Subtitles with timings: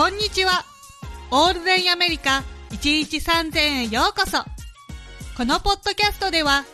[0.00, 0.64] こんにちは。
[1.30, 4.38] オールデンアメリカ1日3000円へようこそ。
[5.36, 6.64] このポッドキャストでは、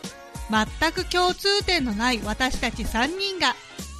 [0.49, 3.53] 全く共通点のない私たち3人が、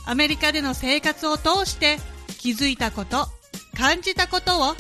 [0.06, 1.98] アメリカでの生活を通して
[2.40, 3.28] 気づいたこと、
[3.76, 4.76] 感じたことを、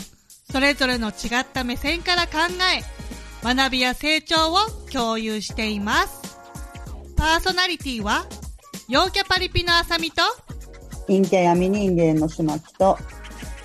[0.50, 2.38] それぞれの違った目線から考
[2.73, 2.86] え、
[3.43, 4.59] 学びや成長を
[4.93, 6.39] 共有しています。
[7.18, 8.25] パーソナリティは、
[8.88, 10.21] 陽キャパリピのあさみと、
[11.07, 12.98] 陰キャ闇人間の島木と、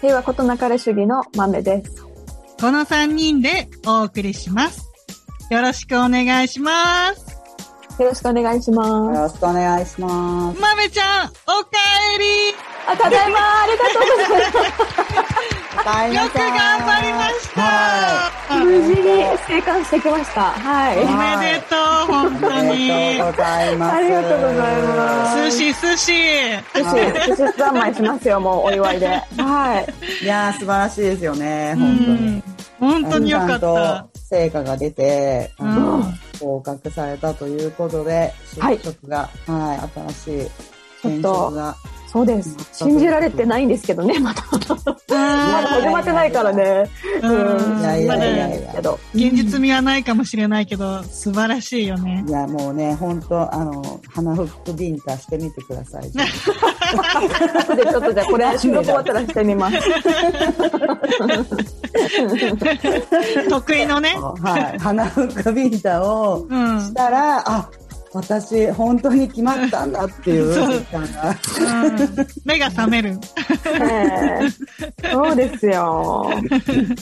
[0.03, 2.03] 平和ことなかれ主義の豆です。
[2.61, 4.91] この3人でお送りします。
[5.49, 7.41] よろしくお願いします。
[8.01, 9.21] よろしくお願いしよます。
[9.21, 10.61] ろしくお願いします。
[10.61, 11.71] まめちゃん、おか
[12.17, 12.25] えり
[12.89, 18.55] あ、ただいまありがとうございよく頑張りました。
[18.63, 20.43] 無事に生還してきました。
[20.43, 20.99] はい。
[20.99, 21.79] おめでとう、
[22.13, 23.33] 本当ありにがとう。
[23.33, 23.97] ございます。
[23.97, 25.51] ありがとうございます。
[25.51, 26.13] 寿司、寿司。
[26.75, 29.07] 寿司、寿司三昧しますよ、もうお祝いで。
[29.09, 29.87] は
[30.21, 30.25] い。
[30.25, 32.17] いやー、素晴らしいですよね、本当に。
[32.17, 32.43] うん
[32.83, 33.61] 本当によかった。
[33.61, 41.77] と成果が出て、あうのん合格されたということで、はい就職が、はい、新しいちょ転っと職が。
[42.13, 42.55] そうです。
[42.73, 44.43] 信じられてないんですけどね、まだ。
[45.09, 46.91] まだ始まってないからね。
[47.23, 47.31] うん
[47.81, 48.75] いやいやいや。
[49.15, 52.23] 現実味はないかもしれないけど、素晴らしいよね。
[52.29, 56.03] いや、もうね、本当あの、鼻フックビンタしてみてください。
[57.59, 59.79] 後でちょっとじゃあこれ収録終わったらしてみます。
[63.49, 64.19] 得意のね。
[64.43, 67.71] はい、鼻フックビンタをしたら、あ、
[68.15, 71.35] 私、本当に決まったんだっていう実感が。
[72.45, 73.19] 目が覚める。
[73.81, 74.41] え
[75.05, 76.31] えそうですよ。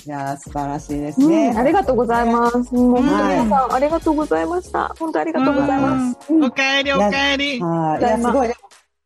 [0.06, 1.52] いやー、素晴らしいですうね。
[1.52, 2.56] ん、ありがとうございます。
[2.74, 4.94] もう本当にさん、ありがとうございました。
[4.98, 6.32] 本当にありがとうございます。
[6.32, 7.60] うんおかえり、おかえり。
[7.60, 8.00] はい。
[8.00, 8.48] いや、すごい、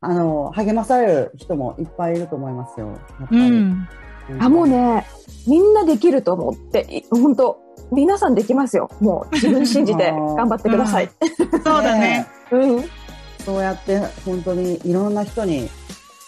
[0.00, 2.88] あの、励まされる人もいっぱいいると思いますよ。
[2.88, 2.92] や
[3.24, 3.40] っぱり。
[3.40, 3.88] うん。
[4.40, 5.06] あ、もうね、
[5.46, 8.90] みんなできると思って、い本当皆さんできますよ。
[9.00, 11.10] もう自分信じて頑張ってください。
[11.64, 12.26] そうだね。
[12.50, 12.84] うん。
[13.44, 15.68] そうやって、本当にいろんな人に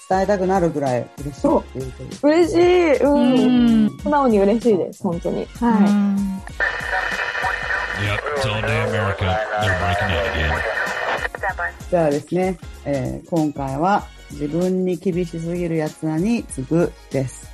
[0.08, 2.96] 伝えたくなるぐらい嬉しいっていうこと嬉しい。
[3.02, 3.86] ううん。
[3.86, 3.98] ん。
[4.02, 5.02] 素直に嬉しいです。
[5.02, 5.42] 本当に。
[5.44, 6.42] うはん
[7.96, 9.38] Yep, it's all day America.
[9.62, 10.76] They're breaking out again.
[11.90, 17.48] じゃあですね、えー今回は自分に厳しすぎる奴らに次ぐです。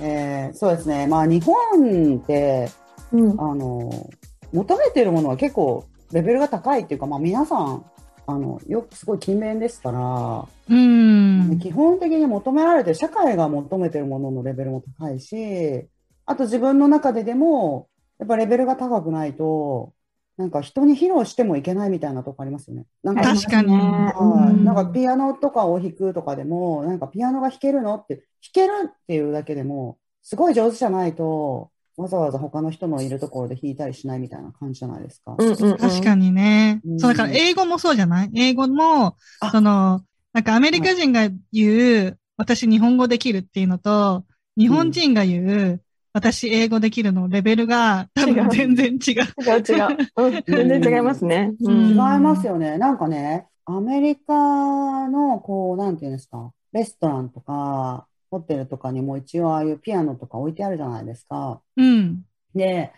[0.00, 1.06] えーそうですね。
[1.06, 2.85] まあ日本って、い。
[3.12, 3.40] うん。
[3.40, 4.10] あの、
[4.52, 7.84] 求めてるものは結構レベルが高いっていうか、まあ皆さん、
[8.26, 11.58] あの、よくすごい勤勉ですから、うん。
[11.60, 15.86] 基本的に求められてる、社会が求めてるもののレベルも高いし、
[16.24, 19.92] あと自分の中ででも、やっぱレベルが高くないと、
[20.36, 22.84] なんか人に披露してもいけないみたいなとこありますよね。
[23.02, 35.34] なんか確かになんかピアノとかを弾くとかでも、なんかピアノが弾けるのって、弾けるっていうだけでも、すごい上手じゃないと、わざわざ他の人のいるところで弾いたりしないみたいな感じじゃないですか？
[35.38, 35.78] うんうんうん。
[35.78, 36.80] 確かにね。
[36.84, 38.30] うんそう、だから英語もそうじゃない？
[38.34, 40.02] 英語もあ、その、
[40.32, 44.24] なんかアメリカ人が言う、私日本語できるっていうのと、
[44.58, 48.98] 日本人が言う、私英語できるのレベルが多分全然違う。
[48.98, 49.96] 違う違う。
[50.16, 50.44] うん。
[50.46, 51.54] 全然違いますね。
[51.60, 52.22] ううん違いん。
[52.22, 52.78] ますよね。
[52.78, 61.62] なんかね、アメリカの、こう、なんていうんですか、レストランとか、ホテルとかにも一応ああいうピアノとか置いてあるじゃないですか。
[61.76, 62.24] うん。
[62.54, 62.92] で、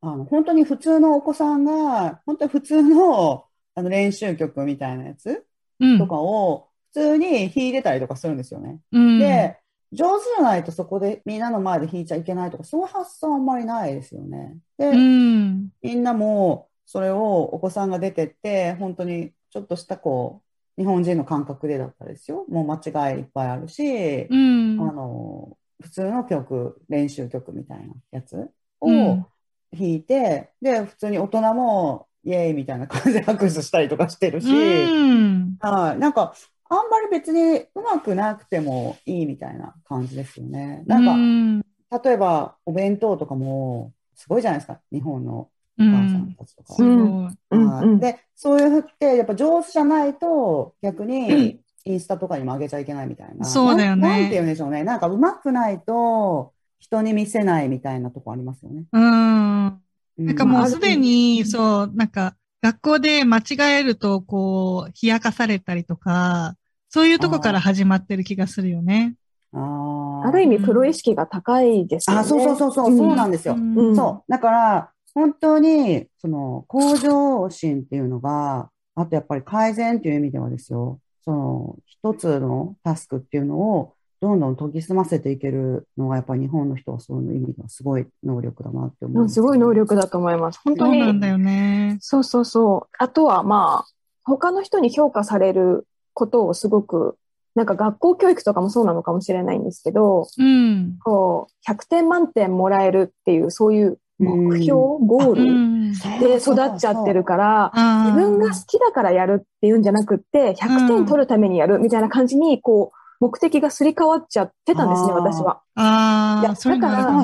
[0.00, 5.46] あの、本当に普通のお子さんが、本当に普通の、あの、練習曲みたいなやつ
[5.80, 5.98] うん。
[5.98, 8.80] とかを、普通に弾いてたりとかするんですよね。
[8.92, 9.58] うん、で、
[9.92, 14.58] 上手じゃないとそこでみんなの前で弾いちゃいけないとか、そういう発想あんまりないですよね。
[14.78, 15.68] で、うん。
[15.82, 22.46] みんなもそれをお子さんが出てって、本当にちょっとしたこう、日本人の感覚でだったですよ。
[22.48, 23.82] もう間違いいっぱいあるし、
[24.28, 24.36] うん。
[24.76, 28.50] あの、普通の曲、練習曲みたいなやつ
[28.80, 29.26] をうん
[29.72, 35.58] 弾いて、で、普通に大人もイエーイみたいな感じで拍手したりとかしてるし、うん。
[35.60, 35.98] はい。
[35.98, 36.34] なんか、
[36.68, 40.82] あんまり別にうまくなくてもいいみたいな感じですよね。
[40.86, 41.62] なんか、うん。
[42.04, 44.82] 例えばお弁当とかも、すごいじゃないですか。
[44.92, 46.34] 日本のうお母さんん。
[46.36, 47.98] たちとか。
[47.98, 53.46] で、そういうふって、やっぱ上手じゃないと、逆にインスタとかにも上げちゃいけないみたいな。
[53.46, 54.84] そうだよねなんて言うんでしょうね。
[54.84, 58.84] なんか上手くないと、人に見せないみたいなとこありますよね。
[58.92, 59.02] うん。
[59.02, 59.80] な
[60.26, 63.42] なんかもうすでに、そう、なんか、学校で間違
[63.80, 66.56] えると、こう、冷やかされたりとか、
[66.88, 69.14] そういうとこから始まってる気がするよね。
[69.52, 72.22] あーある意味、プロ意識が高いですよね。
[72.22, 73.54] あ、そうそうそうそう、そうなんですよ。
[73.54, 74.30] うんそう。
[74.30, 89.28] だから、本当に、その、向上心っていうのが、あとやっぱり改善っていう意味ではですよ、その、一つのタスクっていうのを、どんどん研ぎ澄ませていけるのが、やっぱり日本の人はそういう意味ではすごい能力だなって思う。
[89.28, 90.60] すごい能力だと思います。
[90.64, 90.98] 本当に。
[90.98, 91.98] そうなんだよね。
[92.00, 92.96] そうそうそう。
[92.98, 93.92] あとはまあ、
[94.24, 97.16] 他の人に評価されることをすごく、
[97.56, 100.98] なんか学校教育とかもそうなのかもしれないんですけど、うん。
[101.02, 105.92] こう、100点満点もらえるっていう、そういう目標、ゴーうルん。
[105.92, 107.72] で育っちゃってるから、
[108.06, 115.62] 自分が好きだからやるっていうんじゃなくって、100点取るためにやるみたいな感じに、こう、目的がすり替わっちゃってたんですね、私は。
[115.76, 117.22] いやああ、だから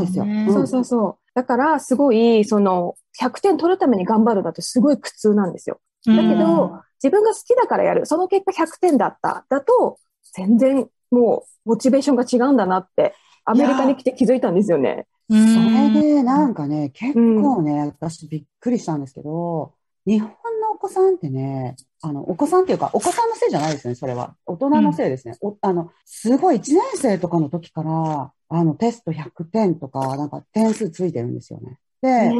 [0.52, 1.16] そうそうそう。
[1.34, 5.80] だから、すごい、その、100点取るために頑張るだとすごい苦痛なんですよ。
[6.06, 8.06] だだけど、自分が好きだからやる。
[8.06, 9.44] その結果100点だった。
[9.48, 9.98] だと、
[10.34, 15.06] 全然もう、モチベーションが違うんだなって、アメリカに来て気づいたんですよね。
[15.28, 19.74] それで、なんかね、結構ね、私びっくりしたんですけど、
[20.06, 24.36] 日本のお子さんってね、あの、お子さんっていうか、お子さんのせいじゃないですね、それは。
[24.46, 25.36] 大人のせいですね。
[25.42, 31.78] おあの、すごい1年生とかの時から、あの、テスト100点とか、なんか点数ついてるんですよね。
[32.00, 32.30] で、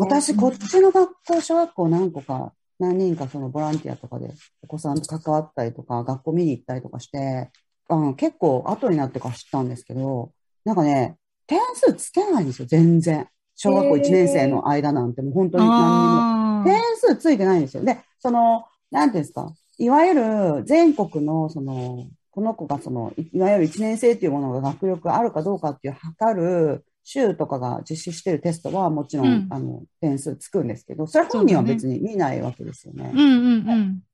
[0.00, 0.06] ね。
[0.06, 7.50] 私、こっちの学校、小学校何個か、何人かそのボランティアとかでお子さんと関わったりとか、学校見に行ったりとかして、
[7.88, 10.32] あの結構後になってから知ったんですけど、
[10.64, 11.18] なんかね、
[11.50, 13.26] 点数つけないんですよ、全然。
[13.56, 16.60] 小学校1年生の間なんてもう本当に何にも。
[16.60, 17.82] あ点数ついてないんですよ。
[17.82, 33.12] で、その、なんていうんですか、いわゆる全国の、その、この子がその、いいわゆる1年生っていうものが学力があるかどうかっていう測る、州とかが実施しているテストはもちろん、うんあの、点数つくんですけど、それ本人は別に見ないわけですよね。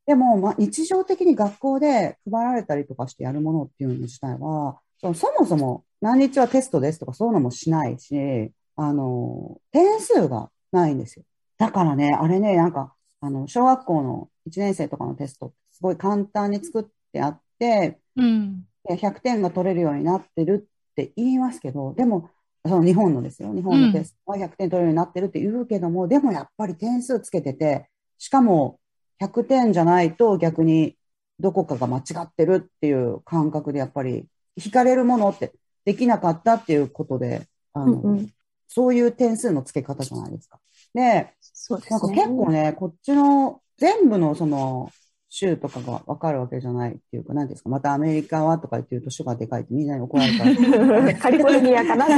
[0.07, 5.09] でも、まあ、日常的に学校で配られたりとかしてやるものっていうの自体は、そ
[5.39, 11.25] もそも何日はテストですとかそういうのもしないし、あの、点数がないんですよ。
[11.59, 18.65] だからね、あれね、なんか、あの、小学校の1年生とかのテストってすごい簡単に作ってあって、うん。
[18.85, 22.31] で100点が取れるようになってるって言いますけど、でも、
[22.65, 23.53] その日本のですよ。
[23.55, 27.89] 日本のテストは100点取れるようになってるって言うけども、でもやっぱり点数つけてて、
[28.19, 28.81] しかも
[29.21, 30.97] 100点じゃないと逆に
[31.39, 34.27] どこかが間違ってるっていう感覚でやっぱり
[34.57, 35.53] 引かれるものって
[35.85, 38.33] できなかったっていうことで、あの、うんうん。
[38.69, 40.59] そういう点数の付け方じゃないですか。
[40.95, 44.91] で、そうですなんか結構ね、こっちの全部のその
[45.29, 51.15] 州とかがわかるわけじゃないっていうか、何ですか、またアメリカはとか言って言うと州がでかいってみんなに怒られたら。
[51.21, 52.07] カリフォルニアかな。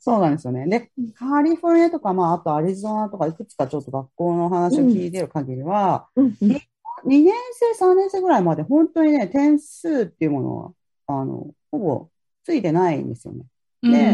[0.00, 0.66] そうなんですよね。
[0.66, 6.60] で、カリフォルニアとか、まあ、あとアリゾナとか、いくつかちょっと学校の話を聞いてる限りは、うんうん
[7.04, 10.72] 2年生、3年生ぐらいまで本当にね、点数っていうものは、
[11.06, 12.08] あの、ほぼ
[12.44, 13.44] ついてないんですよね。
[13.82, 14.12] うんでう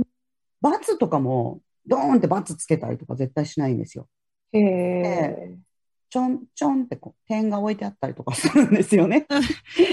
[0.00, 0.02] ん
[0.60, 4.08] 罰とかも、ドーンって罰つけたりとか絶対しないんですよ。
[4.52, 5.58] へえ。
[6.08, 9.26] ちょんちょんってこう点が置いてあったりとかするんですよね。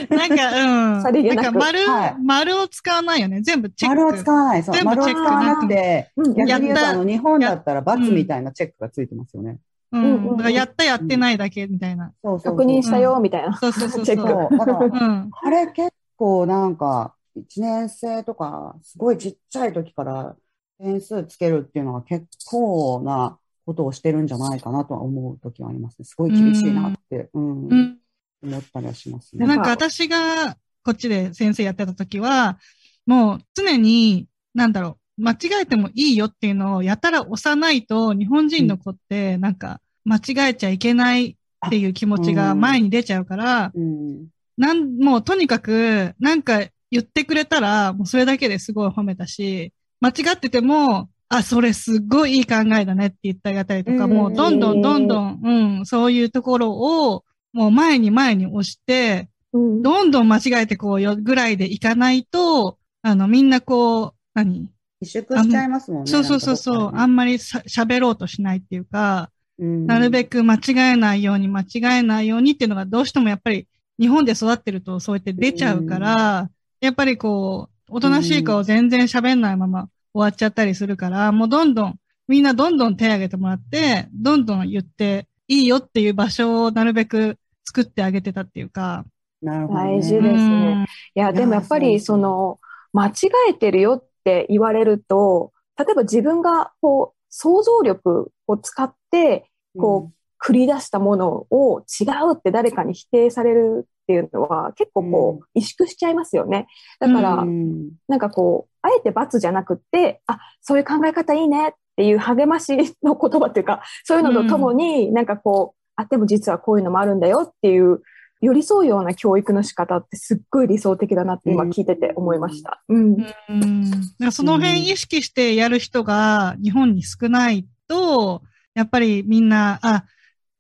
[0.09, 1.01] なんか、うん。
[1.01, 3.41] さりげなくんか丸、はい丸を使わないよね。
[3.41, 3.97] 全部チェック。
[3.97, 4.63] 丸を使わない。
[4.63, 4.75] そう。
[4.75, 9.57] 全部丸をチェック使わなくて、うん逆に言うと、やったあの、日本だったら罰みたいなチェックがついてますよね。
[9.91, 10.03] うん。
[10.03, 12.13] うんうんだからやったやってないだけみたいな。
[12.23, 13.57] そうそうそう確認したよ、みたいな。
[13.57, 14.27] そうそうそうそうチェック。
[14.27, 14.57] そう。
[14.57, 15.31] だからう、ん。
[15.31, 20.35] あれ結構なんか、1年生とか、すごいちっちゃい時から
[20.79, 26.05] 点数つけるっていうのは結構なことをしてるんじゃないかなとは思う時はありますね。
[26.05, 27.97] すごい厳しいなって、うんうん。
[28.43, 29.45] 思ったりはしますね。
[29.45, 32.59] なんか私がこっちで先生やってた時は、
[33.05, 44.27] もう常に、なんだろう、間違えてもいいよっていうのをやたら押さないと、日本人の子ってなんか間違えちゃいけないっていう気持ちが前に出ちゃうから、うん。
[44.57, 54.13] なん、もうとにかく、なんか言ってくれたら、もうそれだけですごい褒めたし、間違ってても、あ、それすっごいいい考えだねって言ってあげたりとか、うん。
[54.13, 59.81] もうどんどんどんどん、うん、そういうところを、もう前に前に押して、うん。
[59.81, 64.69] どんどん間違えてこうよぐらいでいかないと、あの、みんなこう、何？
[65.03, 66.11] 萎縮しちゃいますもんね。
[66.11, 69.31] そうそうそうそう、あんまりさ喋ろうとしないっていうか、
[69.63, 70.59] なるべく間違
[70.93, 71.65] えないように間違
[71.99, 73.67] えないようにっていうのがどうしてもやっぱり
[73.99, 76.49] 日本で育ってるとそうやって出ちゃうから、
[76.79, 81.95] やっぱりこう、おとなしい顔全然喋んないまま終わっちゃったりするから、もうどんどん、
[82.27, 89.05] みんなどんどん手挙げてもらって、どんどん言っていいよっていう場所をなるべく作ってあげてたっていうか。
[89.43, 89.97] なるほど、ね。
[89.97, 92.59] 大事ですねいや、でもやっぱりその、
[92.93, 93.13] 間違
[93.49, 100.13] えてるよって言われると、例えば自分がこう、想像力を使って、こう、
[100.43, 106.67] 繰り出したものを違うって誰かに否定されるっていうのは結構こう、萎縮しちゃいますよね。
[106.99, 118.01] だから、うんなんかこう、あえて罰じゃなくって、あ、そういう考え方いいねっていう励ましの言葉っていうか、そういうのとともに、なんかこう、あ、でも実はこういうのもあるんだよっていう
[118.41, 122.81] 寄り添うような教育の仕方ってすっごい理想的だなって今聞いてて思いました。
[122.89, 123.17] うん。
[123.49, 123.91] うん。
[123.91, 128.41] だからその辺意識してやる人が日本に少ないと、
[128.73, 130.05] やっぱりみんな、あ、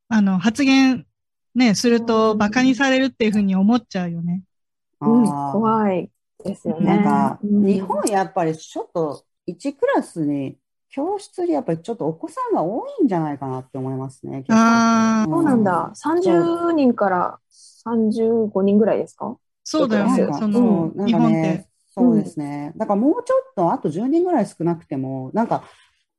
[0.09, 1.05] あの、発言
[1.55, 4.43] ね、すると馬鹿にされるっていうふうに思っちゃうよね。
[5.01, 6.09] うん、怖い
[6.43, 6.85] ですよね。
[6.97, 10.57] なんか、うん日本やっぱりちょっと1クラスに、
[10.89, 14.43] 教室にやっぱりちょっとお子さんが多いんじゃないかなって思いますね。
[14.49, 15.91] あーそうなんだ。
[15.95, 17.39] 30人から
[17.85, 19.37] 35人ぐらいですか？
[19.63, 20.31] そうだよねなん。
[20.31, 22.73] かそそうの、なん日本っかねて。、そうですね。
[22.75, 25.63] だからもうちょっと、あと10人ぐらい少なくても、なんか、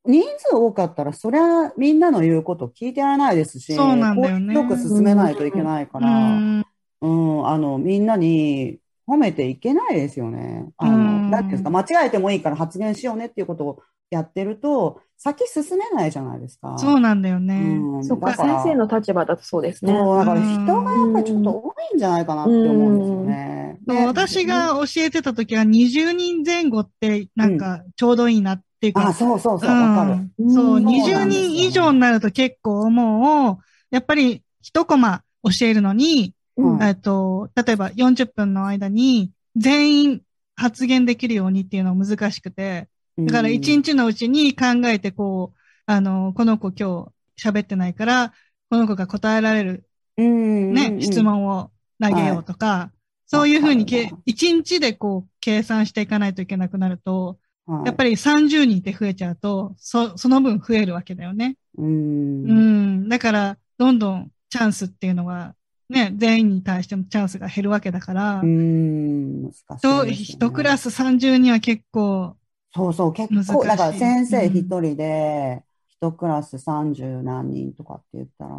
[0.05, 6.65] 人数多かったら、そりゃみんなの言うこと聞いてやらないですし、そうなんだよねよく進めないといけないかうら、ん。
[7.01, 10.69] うん、あの、みんなに褒めていけないですよね。
[10.77, 16.77] あの、うんなんていうんですか、間違えてもいいから発言しようねっていうことをやってると、先進めないじゃないですか。
[16.79, 17.55] そうなんだよね。
[17.55, 19.93] うんそっか、先生の立場だとそうですね。
[19.93, 23.79] そう、だから人がやっぱりちょっと多いんじゃないかなって思うんですよね。
[23.87, 30.29] そうで私が教えてた時は20人前後ってなんかちょうどいいなっていうか、あ、そうそうそう、わかる。
[30.39, 36.79] うんそう、うん20人以上になると結構もう、やっぱり一コマ教えるのに、うん。
[36.79, 40.23] はいえっと、例えば40分の間に全員
[40.57, 48.33] 発言できるようにっていうのは難しくて、だから1日のうちに考えてこう、あの、この子今日喋ってないから、
[48.69, 49.85] この子が答えられる
[50.17, 51.23] ね、ね質。
[51.23, 51.71] 問を
[52.01, 52.91] 投げようとか、
[53.27, 61.57] そういうふうにけわかるな1日でこう計算していかないといけなくなると、はいやっぱり30人って増えちゃうと、そ、その分増えるわけだよね。
[61.79, 61.83] う。
[61.83, 63.09] うんん。
[63.09, 65.55] だから、どんどんチャンスっていうのが、
[65.89, 69.43] ね、全員に対してもチャンスが減るわけだから、うん。
[69.43, 72.37] 難しいね一クラス30人は結構、
[72.75, 78.51] そうそう、結構、だから先生うん一人で、一クラス30何人とかって言ったら、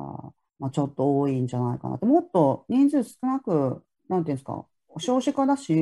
[0.59, 2.05] まあちょっと多いんじゃないかなって。
[2.05, 4.65] もっと人数少なく、なんていうんですか、
[4.99, 5.73] 少子化だし、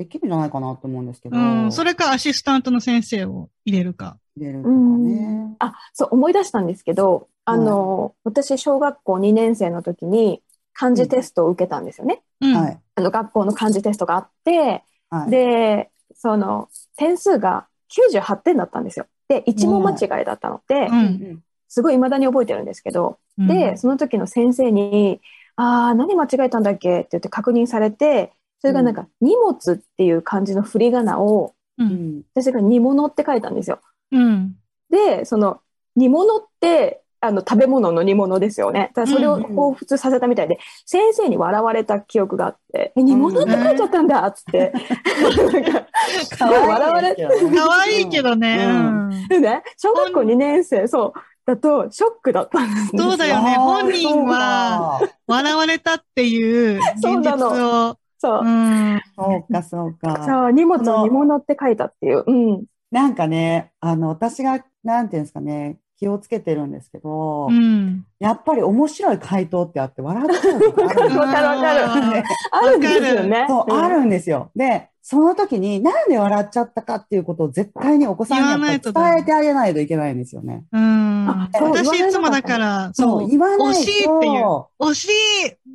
[0.00, 4.16] できるんじゃないかなと思うんですけど、うん、それかアシスタントの先生を入れるか。
[4.34, 5.56] 入れるとかね。
[5.58, 10.42] あ、そう、思い出したんですけど、あの、私、小学校2年生の時に
[10.72, 12.22] 漢字テストを受けたんですよね。
[12.40, 12.56] うん。
[12.56, 12.80] はい。
[12.94, 15.30] あの、学校の漢字テストがあって、はい。
[15.30, 19.04] で、その、点数が98点だったんですよ。
[19.28, 20.92] で、1問間違いだったので、う。
[20.92, 21.02] うん
[21.34, 25.20] んすごい未だに覚えてるんですけど、うんで、その時の先生に、
[25.56, 27.00] ああ、何間違えたんだっけ？
[27.00, 31.84] って言って確認されて、それがなんか、荷物っていう漢字の振り仮名を、う。
[31.84, 32.22] うんん。
[32.34, 33.80] 私が煮物って書いたんですよ。
[34.12, 34.56] うん。
[34.90, 35.60] で、その、
[35.96, 38.92] 煮物って、あの、食べ物の煮物ですよね。
[38.94, 44.72] だからそれを彷彿させたみたいで、先生に笑われた記憶があって、え煮物って書いちゃったんだっつって。
[45.52, 46.46] なんか、
[46.92, 48.64] われて、可愛いけどね。
[48.66, 51.12] うんうんね、小学校2年生、そう、
[51.46, 57.96] だと、ショックだったんですそうだよね本人は笑われたっていう現実を。
[58.20, 58.48] そうう。
[58.48, 59.00] ん。
[59.16, 60.24] そうか、そうか。
[60.26, 62.22] そう、荷物を煮物って書いたっていう。
[62.26, 62.64] うん。
[62.90, 68.04] なんかね、あの、私が、なんていうんですかね、気をつけてるんですけど、うん。
[68.18, 72.22] やっぱり面白い回答ってあって笑っちゃう時あるんですよ わかるわかる あ
[72.52, 73.46] あるんですよね。
[73.48, 74.50] そう、あるんですよ。
[74.54, 78.78] で、その時になんで笑っちゃったかっていうことを絶対にお子さんに伝
[79.18, 80.64] えてあげないといけないんですよね。
[80.72, 83.64] ーうん私いつもだから、そ、そうう、言わないと。
[83.64, 84.64] 惜しいっていう。
[84.78, 85.10] 惜しい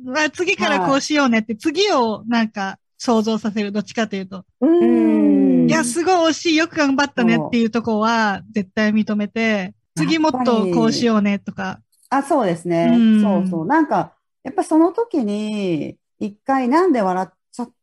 [0.04, 4.44] まあ次からこうしようねって、次をなんか想像させる、どっちかというと。
[4.60, 5.68] ううんん。
[5.68, 11.80] いや、すごい惜しい、よく頑張ったねっていうとこは絶対認めて、次もっとこうしようねとか。
[12.10, 12.92] あ、そうですね。
[12.94, 13.66] うんそうそう。
[13.66, 14.14] なんか、
[14.44, 17.32] やっぱその時に、一回なんで笑っ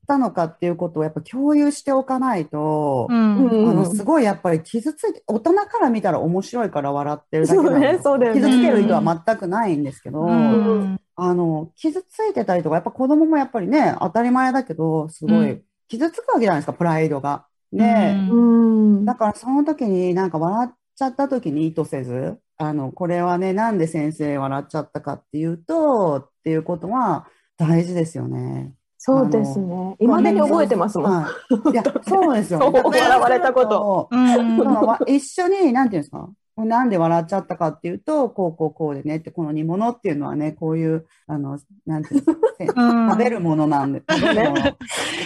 [0.08, 3.46] たのかっていうことをやっぱ共有しておかないと、うん。
[3.46, 8.00] うんあの、すごいやっぱり傷ついて、大人から見たら面白いから笑ってるだけなのねね
[8.34, 17.46] 傷つける意図は全くないんですけど、うんあの、傷ついてたりとか、やっぱ子供もやっぱりね、当たり前だけど、すごいうん傷つくわけじゃないですか、プライドが。
[17.72, 19.06] ね、うんうん。
[19.06, 28.74] だからその時になんか笑っちゃった時に意図せず、あの、これはね、なんで先生笑っちゃったかっていうと、っていうことは大事ですよね。
[29.06, 29.98] そうですね。
[30.00, 31.12] 未だに覚えてますもん。
[31.12, 31.30] は
[31.68, 31.72] い。
[31.72, 34.08] いや、そうですよ笑われたこと。
[34.10, 34.18] う。
[34.18, 34.58] ん。
[34.58, 36.30] そのわ一緒に、なんていうんですか？
[36.56, 43.10] なんで笑っちゃったかっていうと、こうこうこうでねって、この煮物っていうのはね、こういう、あの、なんていうんですか、うん。
[43.10, 44.62] 食べるものなんで、食べるもの。
[44.62, 44.74] お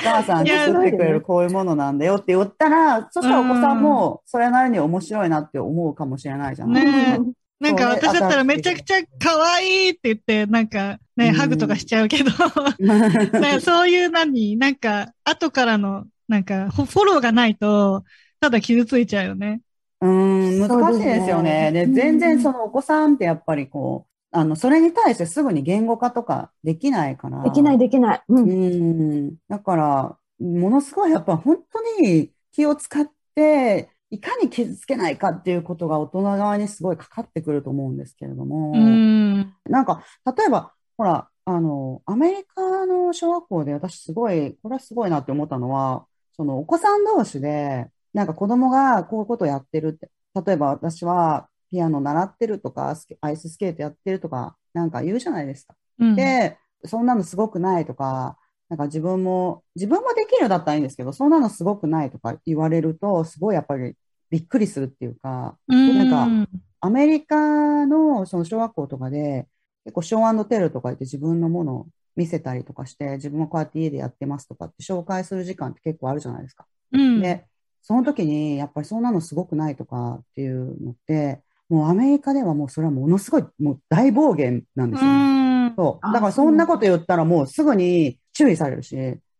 [0.03, 6.85] 母さん作ってくれるこういうものなんだよって言ったら、そしたらお子さんもそれなりに面白いなって思うかもしれないじゃない。
[6.85, 7.25] ですか。
[7.59, 12.31] ねなんか私だったらめちゃくちゃ可愛いって言って、なんかね、うんハグとかしちゃうけど、
[13.39, 18.03] ねそういう何、なんか後からの、なんかフォローがないと、
[18.39, 19.61] ただ傷ついちゃうよね。
[20.01, 21.71] うーん、難しいですよね。
[21.71, 27.43] で、全然そのお子さんってやっぱりこう、あの、それに対してすぐに言語化とかできないから。
[27.43, 28.21] できない、できない。
[28.29, 28.35] う。
[28.35, 29.35] うんん。
[29.49, 38.71] だから、ものすごいやっぱ本当に気を使って、いかに傷つけないかっていうことが大人側にすごいかかってくると思うんですけれども。
[38.73, 39.53] うん。
[39.65, 40.03] なんか、
[40.37, 50.09] 例えば、ほら、あの、アメリカの小学校で私すごい、これはすごいなって思ったのは、そのお子さん同士で、なんか子供がこういうことをやってるって、
[50.45, 55.75] 例えば私はピアノ習ってるとか、アイススケートやってるとか、なんか言うじゃないですか。
[55.99, 58.37] うん、で、そんなのすごくないとか、
[58.69, 63.95] なんか自分も、自分もできるだったらいいんですけど、そんなのすごくないとか言われると、すごいやっぱり
[64.29, 66.49] びっくりするっていうか、うん、なんか
[66.81, 69.47] アメリカのその小学校とかで、
[69.85, 76.65] 結構ショーテルとか言って自分のものを見せたりとかして、自分もこうやって家でやってますとかって紹介する時間って結構あるじゃないですか。
[76.91, 77.45] うん、で、
[77.81, 85.13] その時にやっぱりそんなのすごくないとかっていうのって、もうアメリカではもうそれはものすごいもう大暴言なんですよね。
[85.13, 86.05] うん、そう。
[86.05, 88.95] あだからそんなこと言ったらもうすぐに注意されるし、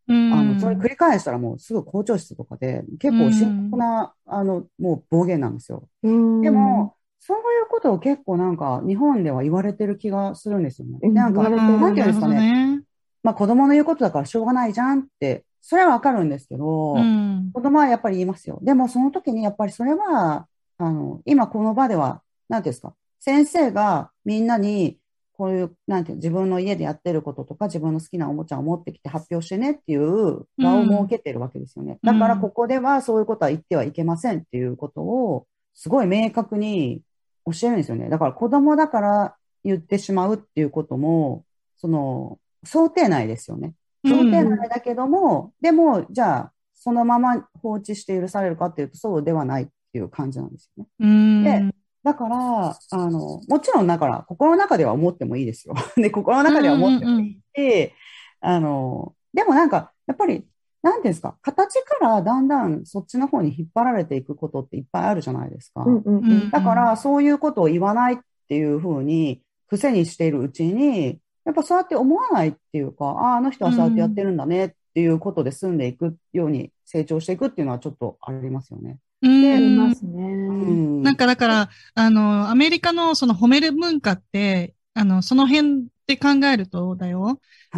[0.08, 5.88] うん、あの、それ繰り返したらもうすぐ校長室とかで結構深刻な、あの、もう暴言なんですよ。
[6.02, 10.98] うんでも、そういうことを結構なんか日本では言われてる気がするんですよね。
[11.04, 12.36] うんなんか、なんていうんですかね。
[12.36, 12.84] ほど
[13.24, 18.60] まあ子供の言うことだからしょうがないじゃんって、それはわかるんですけど、うん、子供はやっぱり言いますよ。
[18.64, 24.98] でもその時にやっぱりそれは、あの、今この場では、なんていうんですか、先生がみんなに、
[25.38, 32.00] こういう、なんていう、自分の家でやってることとか、自分の好きなおもちゃを持ってきて発表してねっていう場を設けてるわけですよね。
[32.04, 37.02] うんだからここではそういうことは言ってはいけませんっていうことを、すごい明確に
[37.46, 38.10] 教えるんですよね。
[38.10, 41.46] だから子供だから言ってしまうっていうことも、
[41.78, 43.74] その、想定内ですよね。
[44.04, 50.90] 想定内だけども、でも、じゃあ、そのまま放置して許されるかっていうと、そうではないっていう感じなんですよね。
[51.00, 55.76] うん、でだから、あの、もちろん、だから、心の中では思ってもいいですよ。
[55.96, 57.92] で、 心の中では思ってもいいし、
[58.40, 60.46] あの、でもなんか、やっぱり、
[60.84, 65.84] なんていうんですか、形からだんだんそっちの方に引っ張られていくことっていっぱいあるじゃないですか。
[65.84, 68.18] うんうんうんだから、そういうことを言わないっ
[68.48, 78.98] ていうふうに、癖にしているうちに、やっぱそうやって思わないっていうか、ああ、あの人はそうやってやってるんだねっていうことで済んでいくように成長していくっていうのはちょっとありますよね。
[79.22, 80.24] うんありますね。
[80.24, 81.04] うん。
[81.04, 87.22] なんかだから、あの、アメリカのその褒める文化って、あの、その辺で考えるとだよ。
[87.22, 87.38] はい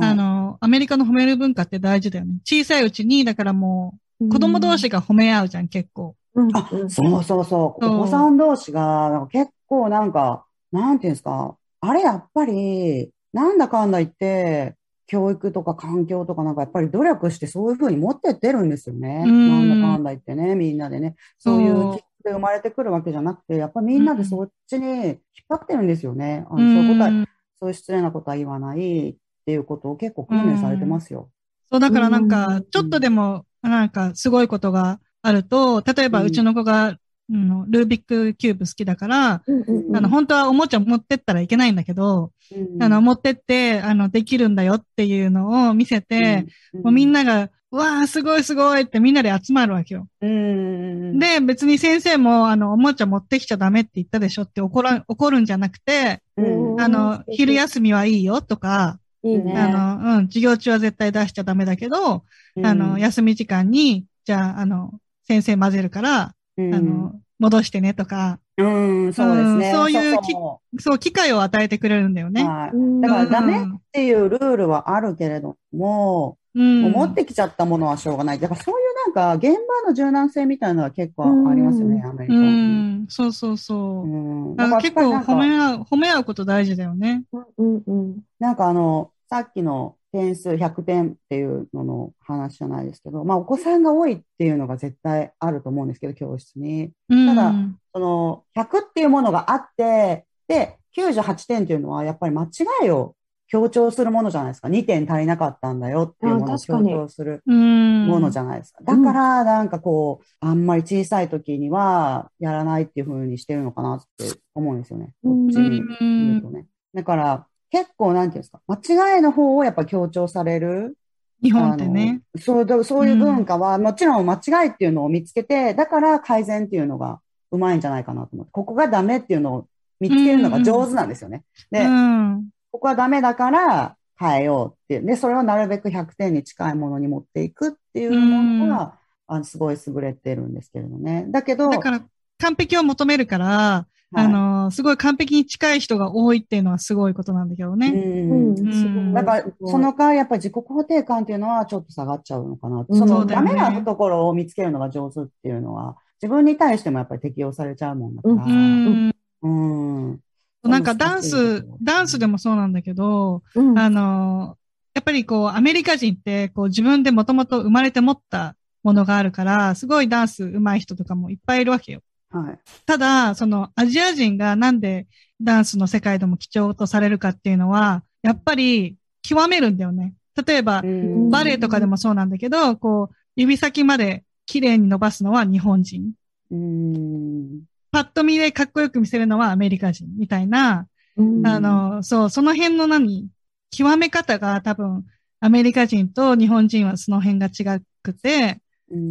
[0.10, 2.36] あの、アメリカの褒める文化って大事だよね。
[2.44, 6.16] 小さいうちに、だからもう、子供同士が褒め合うじゃん、結構。
[6.36, 7.84] うんあうんそうそうそう。
[7.84, 14.76] そうお子さん同士が、結構なんか、なんていうんですか、あれやっぱり、なんだかんだ言って、
[15.10, 19.24] 教育とか環境とかなんかやっぱり努力してそういうふうに持ってってるんですよね。
[19.26, 21.16] うんなんだかんだ言ってね、みんなでね。
[21.40, 25.18] そういうきっかけ生まれてくるわけじゃなくて、やっぱみんなでそっちに引っ
[25.50, 26.46] 張ってるんですよね。
[26.50, 27.26] あのそういうことは、うん
[27.60, 31.30] そういう失礼なことは言わないっていうことを結構訓練されてますよ。
[31.70, 36.98] そう、だからなんうかん、ちょっとでも、なんか、すごいことがあると、例えば、うんうちの子が、
[37.32, 39.96] うんルービックキューブ好きだから、うんうんうん。
[39.96, 50.08] あの、本当はおもちゃ持ってったらいけないんだけど、うんあの、持ってって、あの、できるんだよっていうのを見せて、うんもうみんなが、うわー、すごいすごいってみんなで集まるわけよ。
[50.22, 59.54] うん、で、別に先生も、あの、おもちゃ持ってきちゃダメって言ったでしょって怒ら、怒るんじゃなくて、うんあの、昼休みはいいよとか、いいね。
[59.56, 62.24] あの、うん、授業中は絶対出しちゃダメだけど、
[62.64, 64.94] あの、休み時間に、じゃあ、あの、
[65.28, 66.32] 先生混ぜるから、うん
[66.74, 69.70] あの、戻してねとか、うん、そうですね。
[69.70, 72.42] うんそういうきそそう、機会を与えてくれるんだよね。
[72.42, 76.82] うはいうんだからダメっうんていうルールはあるけれども、うん。
[76.92, 78.40] 持ってきちゃったものはしょうがない。
[78.40, 82.52] だからそういうなんか現場の柔軟性みたいなのは結構ありますよね、アメリカうは。
[82.52, 84.04] ん、そうそうそう。
[84.04, 87.24] うんだから結構褒め合う、褒め合うこと大事だよね。
[87.58, 96.92] うんうんなんかあの、さっきの点数100点っていうのの話じゃないですけど、まあお子さんが多いっていうのが絶対あると思うんですけど、教室に。
[97.10, 97.28] うん。
[97.28, 97.54] ただ
[97.94, 103.16] その100っていうものがあって、で、98点っていうのはやっぱり間違いを
[103.50, 104.68] 強調するものじゃないですか。
[104.68, 108.06] 2点足りなかったんだよっていうものを強調するうん。
[108.08, 108.84] ものじゃないですか。
[108.84, 115.14] だから、なんかこう、あんまり小さい時にはやらないっていう風にしてるのかなって思うんですよね。
[115.24, 116.68] こうんっちに言うとね。
[116.94, 120.96] だから、結構なんていうんですか、間違いの方をやっぱ強調される？
[121.42, 122.22] 日本ってね。
[122.38, 129.68] そうだ、そういう文化は、もちろん間違いっていうのを見つけて、だから改善っていうのがうまいんじゃないかなと思って、ここがダメっていうのを
[130.00, 131.44] 見つけるのが上手なんですよね。
[131.72, 132.50] で、うん。
[132.72, 135.06] ここはダメだから変えようっていう。
[135.06, 138.96] で、それをなるべく100点に近いものに持っていくっていうのが、
[139.28, 141.26] あのすごい優れてるんですけれどね。
[141.30, 142.02] だけど、だから、
[142.40, 147.90] 完璧を求めるから、あの、すごい完璧に近い人が多いっていうのはすごいことなんだけどね。
[147.90, 152.86] うんうんすごいだから、その代わりやっぱり自己肯定感っていうのはちょっと下がっちゃうのかな。
[152.90, 158.34] そのそうだよねダメなところを見つけるのが上手っていうのは、自分に対してもやっぱり適用されちゃうもんだから。
[158.34, 159.16] うん。
[159.42, 160.20] うん。
[160.64, 164.58] なんかダンス、ダンスでもそうなんだけど、うんあの、
[164.94, 172.02] やっぱりこう、アメリカ人って、こう、自分でもともと生まれて持ったものがあるから、すごいダンス上手い人とかもいっぱいいるわけよ。
[172.32, 172.60] はい。
[172.86, 175.08] ただ、その、アジア人がなんで
[175.42, 180.14] ダンスの世界でも貴重とされるかっていうのは、やっぱり極めるんだよね。
[180.46, 186.12] 例えば、うんバレエとかでもそうなんだけど、こう、指先まで綺麗に伸ばすのは日本人。
[186.52, 187.64] うん。
[187.92, 190.88] パッと見でかっこよく見せるのはアメリカ人みたいな、
[191.18, 193.28] うんあの、そう、その辺の何、
[193.72, 195.06] 極め方が多分、
[195.40, 198.62] アメリカ人と日本人はその辺が違くて、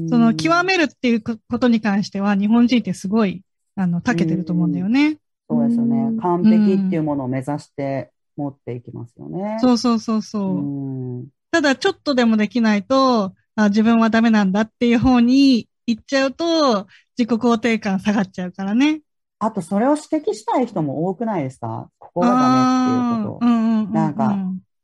[0.08, 3.42] その極めるっていうことに関しては日本人ってすごい、
[3.76, 5.18] あの、長けてると思うんだよね。
[5.48, 6.18] そうですよねうん。
[6.18, 9.58] 完璧っていうものを目指して持っていきますよね。
[9.60, 10.56] そうそうそうそう。
[10.58, 11.28] うん。
[11.50, 16.86] ただ、ちょっとでもできないと、あ自分はダメなんだっていう方に行っちゃうと、
[17.16, 19.00] 自己肯定感下がっちゃうからね。
[19.38, 21.88] あと、それを指摘したい人も多くないですか？
[21.98, 23.46] ここがダメっていうこと。
[23.46, 24.36] うんうんうんなんか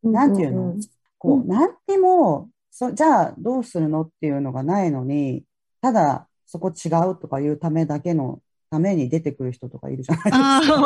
[0.04, 0.74] なんていうの？
[1.18, 5.44] こう、なんにも、そ、じゃあどうするのっていうのがないのに、
[5.80, 10.80] ただそこ違うとかいうためだけのために出てくる人とかいるじゃないですか。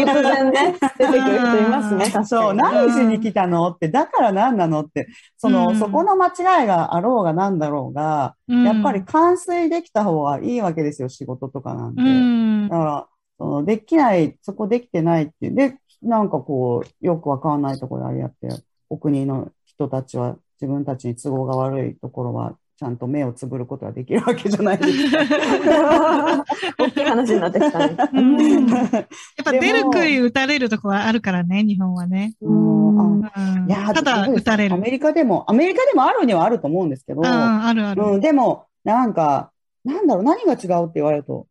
[0.00, 2.06] 突然ね、出てくる人いますね。
[2.24, 12.00] そう、何しに来たのって、だから何なのって、その、うんそこの間違いがあろうが何だろうが、うんやっぱり完遂できた方がいいわけですよ、仕事とかなんて。
[12.00, 15.54] うんだから、その、できない、そこできてないっていう。
[15.54, 18.48] で、なんかこう、よくわかんないところであれやって、
[18.88, 26.44] お国の人たちは自分たちに都合が悪いところは、ちゃんと目をつぶることができるわけじゃないですか。
[26.78, 27.96] 大きい話になってきたね。
[28.12, 29.06] うんやっ
[29.44, 32.34] ぱ出る杭打たれるとこはあるからね、日本はね。
[33.68, 34.74] いや、ただ打たれる。
[34.74, 38.02] アメリカでも、アメリカでもあるにはあると思うんですけど、うん、あるある。
[38.02, 39.52] うん、でも、なんか、
[39.84, 41.46] なんだろう、何が違うって言われると、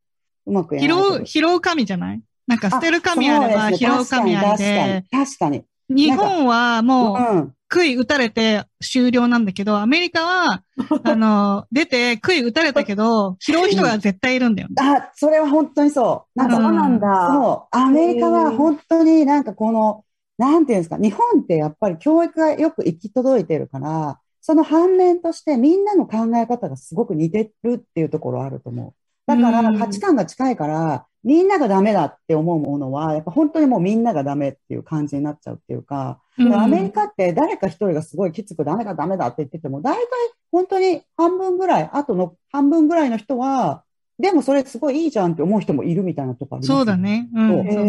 [0.46, 1.16] うまく言えないけど。
[1.18, 2.22] 拾う、拾う神じゃない？
[2.48, 5.64] なんか捨てる神あれば拾う神ありで、確かに。
[5.96, 7.16] 日本はも
[7.48, 7.54] う。
[7.72, 10.64] 杭打たれて終了なんだけど、アメリカは、
[11.06, 14.76] あの、出て杭打たれたけど、拾う人が絶対いるんだよね。
[14.78, 16.38] あ、それは本当にそう。
[16.40, 17.30] なんか、そうなんだ。
[17.32, 20.04] そう、アメリカは本当になんかこの、
[20.38, 28.94] なんていうんですか、日本ってやっぱり教育がよく行き届いてるから、その反面としてみんなの考え方がすごく似てるっていうところあると思う。
[29.28, 40.08] だからうん価値観が近いから、みんながダメだって思うものは、やっぱ本当にもうみんながダメっていう感じになっちゃうっていうか、アメリカって誰か一人がすごいきつくダメだダメだって言ってても、大体
[40.52, 43.84] 本当に半分ぐらい、あとの半分ぐらいの人は、
[44.22, 46.96] でもそれすごいいいじゃんって思う人もいるみたいなとこありますよそうだ。
[46.96, 47.28] ね。
[47.34, 47.64] うん。
[47.64, 47.82] 結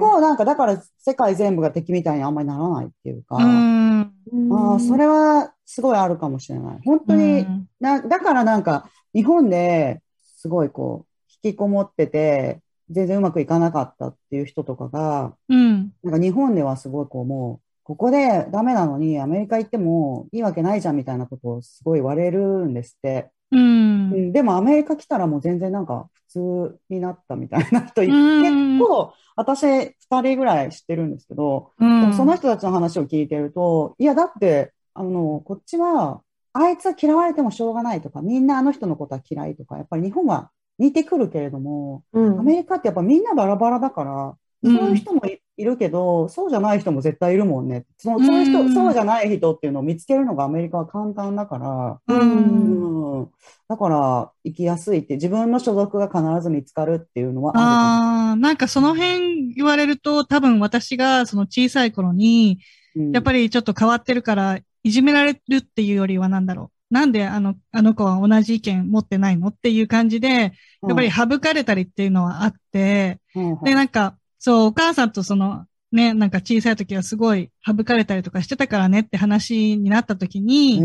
[0.00, 4.12] 構なんかだから世界全部が敵みたいにあんまりならないっていうか、うん。
[4.52, 6.80] ああそれはすごいあるかもしれない。
[6.84, 10.02] 本当に、うんな、だからなんか日本で
[10.40, 15.92] すごいこう、引きこもってて、全然うまくいかなかったっていう人とかが、うん。
[16.02, 23.30] なんか日本ではすごいこうもう、ここでダメなのにアメリカ行ってもいいわけないじゃんみたいなことをすごい言われるんですって。
[23.50, 23.56] う。
[23.56, 36.22] うんん、でもアメリカ来たらもう全然なんか普通になったみたいな人いうん結構私二人ぐらい知ってるんですけど、でうんもその人たちの話を聞いてると、いやだって、あの、こっちは、
[36.52, 42.40] あいつは嫌われてもしょうがないとか、みんなあの人のことは嫌いとか、やっぱり日本は似てくるけれども、うん。
[42.40, 44.76] アメリカってやっぱみんなバラバラだから、うん。
[44.76, 47.84] そういう人もいいるけど、そうじゃない人も絶対いるもんね。
[47.98, 53.20] そのそういう人、うんそうじゃない人っていうのを見つけるのがアメリカは簡単だから、うん。
[53.20, 53.30] うん。
[53.68, 62.58] だから、生きやすいって、自分の所属が必ず見つかるっていうのはあああ、なんかその辺言われると、多分私がその小さい頃に、
[63.12, 66.94] やっぱりちょっと変わってるから、いじめられるっていうよりはなんだろう。
[66.94, 80.80] なんであの、あの子は同じ意見持ってないのっていう感じで、やっぱり省かれたりっていうのはあって、うん、で、なんか、そう、お母さんとその、ね、なんか小さい時はすごい省かれたりとかしてたからねって話になった時に、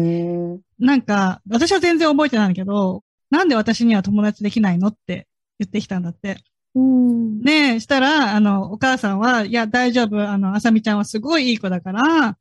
[0.79, 5.27] なんか、私は全然覚えてないんだけど、なんで私には友達できないのって
[5.59, 6.37] 言ってきたんだって。
[6.75, 10.27] うんで、したら、あの、お母さんは、いや、大丈夫。
[10.27, 12.37] あの、あさみちゃんはすごいいい子だから、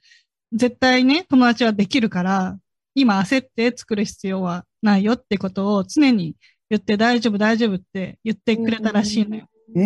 [0.54, 2.58] 絶対ね、友達はできるから、
[2.94, 6.36] 今焦って作る必要はないよってことを常に
[6.70, 9.48] 言って大丈夫、大丈夫って言ってくれたらしいのよ。
[9.76, 9.80] え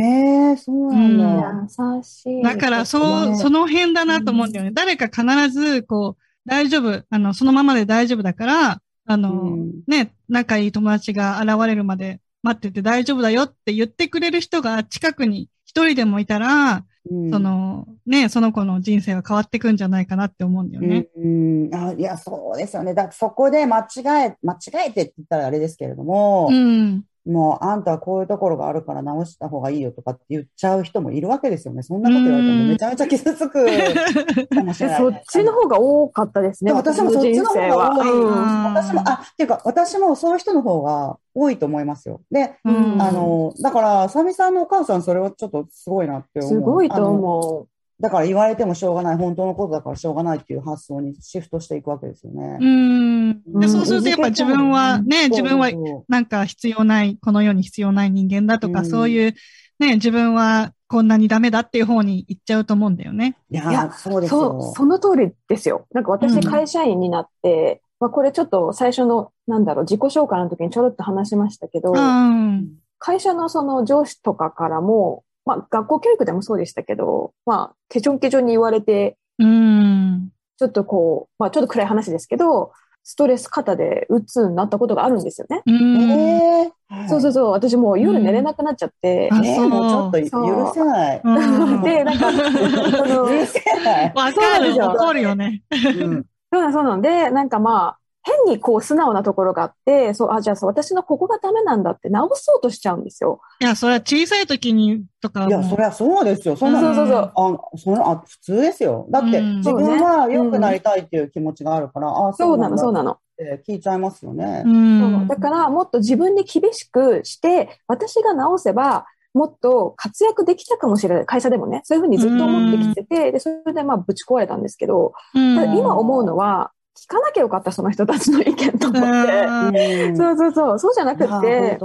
[0.53, 1.95] えそうなんだ。
[1.97, 2.43] 優しい。
[2.43, 4.73] だから、そう、ねその辺だなと思うんだよね。
[4.73, 16.85] 誰か必ず、こう、大丈夫、あの、そのままで大丈夫だから、あの、うんね、仲いい友達が現れるまで待ってて大丈夫だよって言ってくれる人が近くに一人でもいたら、うん
[17.31, 21.09] その、ね、その子の人生は変わってくんじゃないかなって思うんだよね。
[21.17, 22.95] うん、うんあいや、そうですよね。
[22.95, 27.05] だそこで間違え、間違えてって言ったらあれですけれどもう、ん。
[27.29, 31.83] もうあんたはこういうところがあるから直した方がいいよとかって言っちゃう人もいるわけですよね。
[31.83, 33.65] そんなこと言われてもめちゃめちゃ傷つく
[34.49, 34.99] かもしれない。
[34.99, 36.71] そっちの方が多かったですね。
[36.71, 38.11] で私もそっちの方が多い。
[38.11, 42.23] うん私も、あ、っていうか、私もそういう人の方が多いと思いますよ。
[42.31, 46.51] で、うんあの、だから、サミさんのお母さん、それはちょっとすごいなって思う。
[46.51, 47.69] すごいと思う。
[48.01, 52.59] だから言われてもしょうがない、本当のことだからしょうがないっていう発想にシフトしていくわけですよね。
[52.61, 53.43] うん。
[53.43, 55.69] で、うんそうするとやっぱ自分はね、自分は
[56.09, 59.35] なんか必要ない、この世に必要ない人間だとか、うんそういう、
[59.81, 63.37] ね、自分はこんなにダメだっていう方に行っちゃうと思うんだよね。
[63.51, 64.73] いやいやそうですそう、よ。
[64.77, 65.87] その通りですよ。
[65.93, 72.69] なんか私うん会社員になって、まあこれちょっと最初の、なんだろう、自己紹介の時にちょろっと話しましたけど、うん。
[72.99, 80.29] 会社のその上司とかからも、まあ学校教育でもそうでしたけど、まあ、ケチョンケチョンに言われて、うん。
[80.59, 85.63] ちょっとこう、まあちょっと暗い話ですけど、ストレス肩で鬱になったことがあるんですよね。
[85.65, 86.11] うん。
[86.11, 91.21] えー、そうそうそう、私もう夜寝れなくなっちゃって、あねそうもうちょっと許せない。
[91.25, 92.31] うんで、なんか、
[93.09, 94.13] 許せない。
[94.15, 94.35] わかる。
[94.35, 95.63] そうなんですよ怒るよね。
[95.71, 95.77] う
[96.09, 97.98] んそうなんそうなんで、なんかまあ、
[98.47, 103.41] 変にこう素直なところがあって、そう、あ、じゃあそう、私のここがダメなんだって直そうとしちゃうんですよ。
[103.61, 106.57] いや、それは小さい時にとかいや、もそりゃそうですよ。
[106.57, 107.33] そんな、そうそうそう。
[107.35, 109.07] あ、その、あ、普通ですよ。
[109.11, 113.19] だって、うん自分は良くなりたいっていう気持ちがあるから、あ、そうなの、そうななの。
[113.67, 114.69] 聞いちゃいますよねう。。
[114.69, 121.27] そうんだから、もっと自分に厳しくして、私が直せば、もっと活躍できたかもしれない。
[121.27, 121.83] 会社でもね。
[121.85, 126.73] そういうふうにずっと思ってきてて、で、それでまあぶち壊れたんですけど、今思うのは、
[127.05, 129.09] 聞かなきゃよかった、その人たちの意見と思って。
[129.09, 130.79] うんそうそうそう。
[130.79, 131.79] そうじゃなく本て。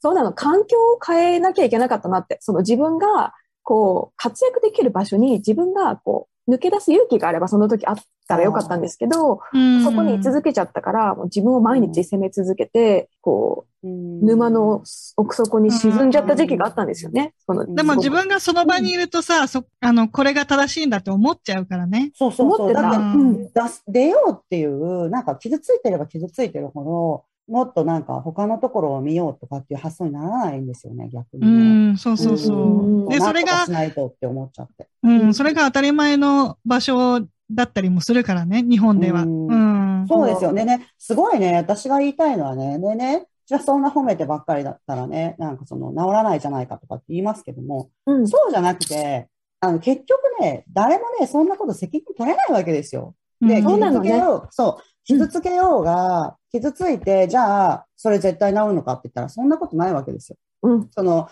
[0.00, 0.32] そうなの。
[0.32, 2.38] 環境を変えなきゃいけなかったなって。
[2.40, 7.96] その自分が、こう、活躍できる場所に自分が、こう、抜け出す勇気があれば、その時あっ
[8.28, 9.82] たらよかったんですけど、うん。
[9.82, 14.82] そこに居続けちゃったから、もう自分を毎日責め続けて、こう、沼の
[15.16, 17.34] 奥底に沈んじゃった時期があったんですよね。
[17.68, 18.40] でも自分が。
[18.40, 22.12] その場にいるとさ、そ、あの、これが正しいんだって思っちゃうからね。
[22.14, 22.66] そうそうそう。
[22.66, 22.82] 思ってた。
[22.82, 23.44] だって、うん。
[23.44, 31.92] 出す出ようっていう、なんか傷ついてれば傷ついてるほど、もっとなんか他のところを見ようとかっていう発想にならないんですよね、逆うにね。
[31.92, 33.06] ん、そうそうそうう。
[33.06, 34.88] んで、それがし、ないとって思っちゃって。
[35.02, 39.22] うん、それが当たり前の場所だったりもするからね、日本では。
[39.22, 40.06] ううんん。
[40.08, 40.64] そうですよね。
[40.64, 49.28] ね、すごいね、私が言いたいのはね、でね、じゃあそんな褒めてばっかりだったらね、なんかその治らないじゃないかとかって言いますけども、うん、そうじゃなくて、
[49.60, 53.14] あの、結局ね、誰もね、そんなこと責任取れないわけですよ。
[53.40, 60.36] で、うんそうなのね傷つけよう、そう、傷つけようが、傷ついて、じゃあ、それ絶対治るのかって言ったら、そんなことないわけですよ。
[60.62, 61.28] うん、その、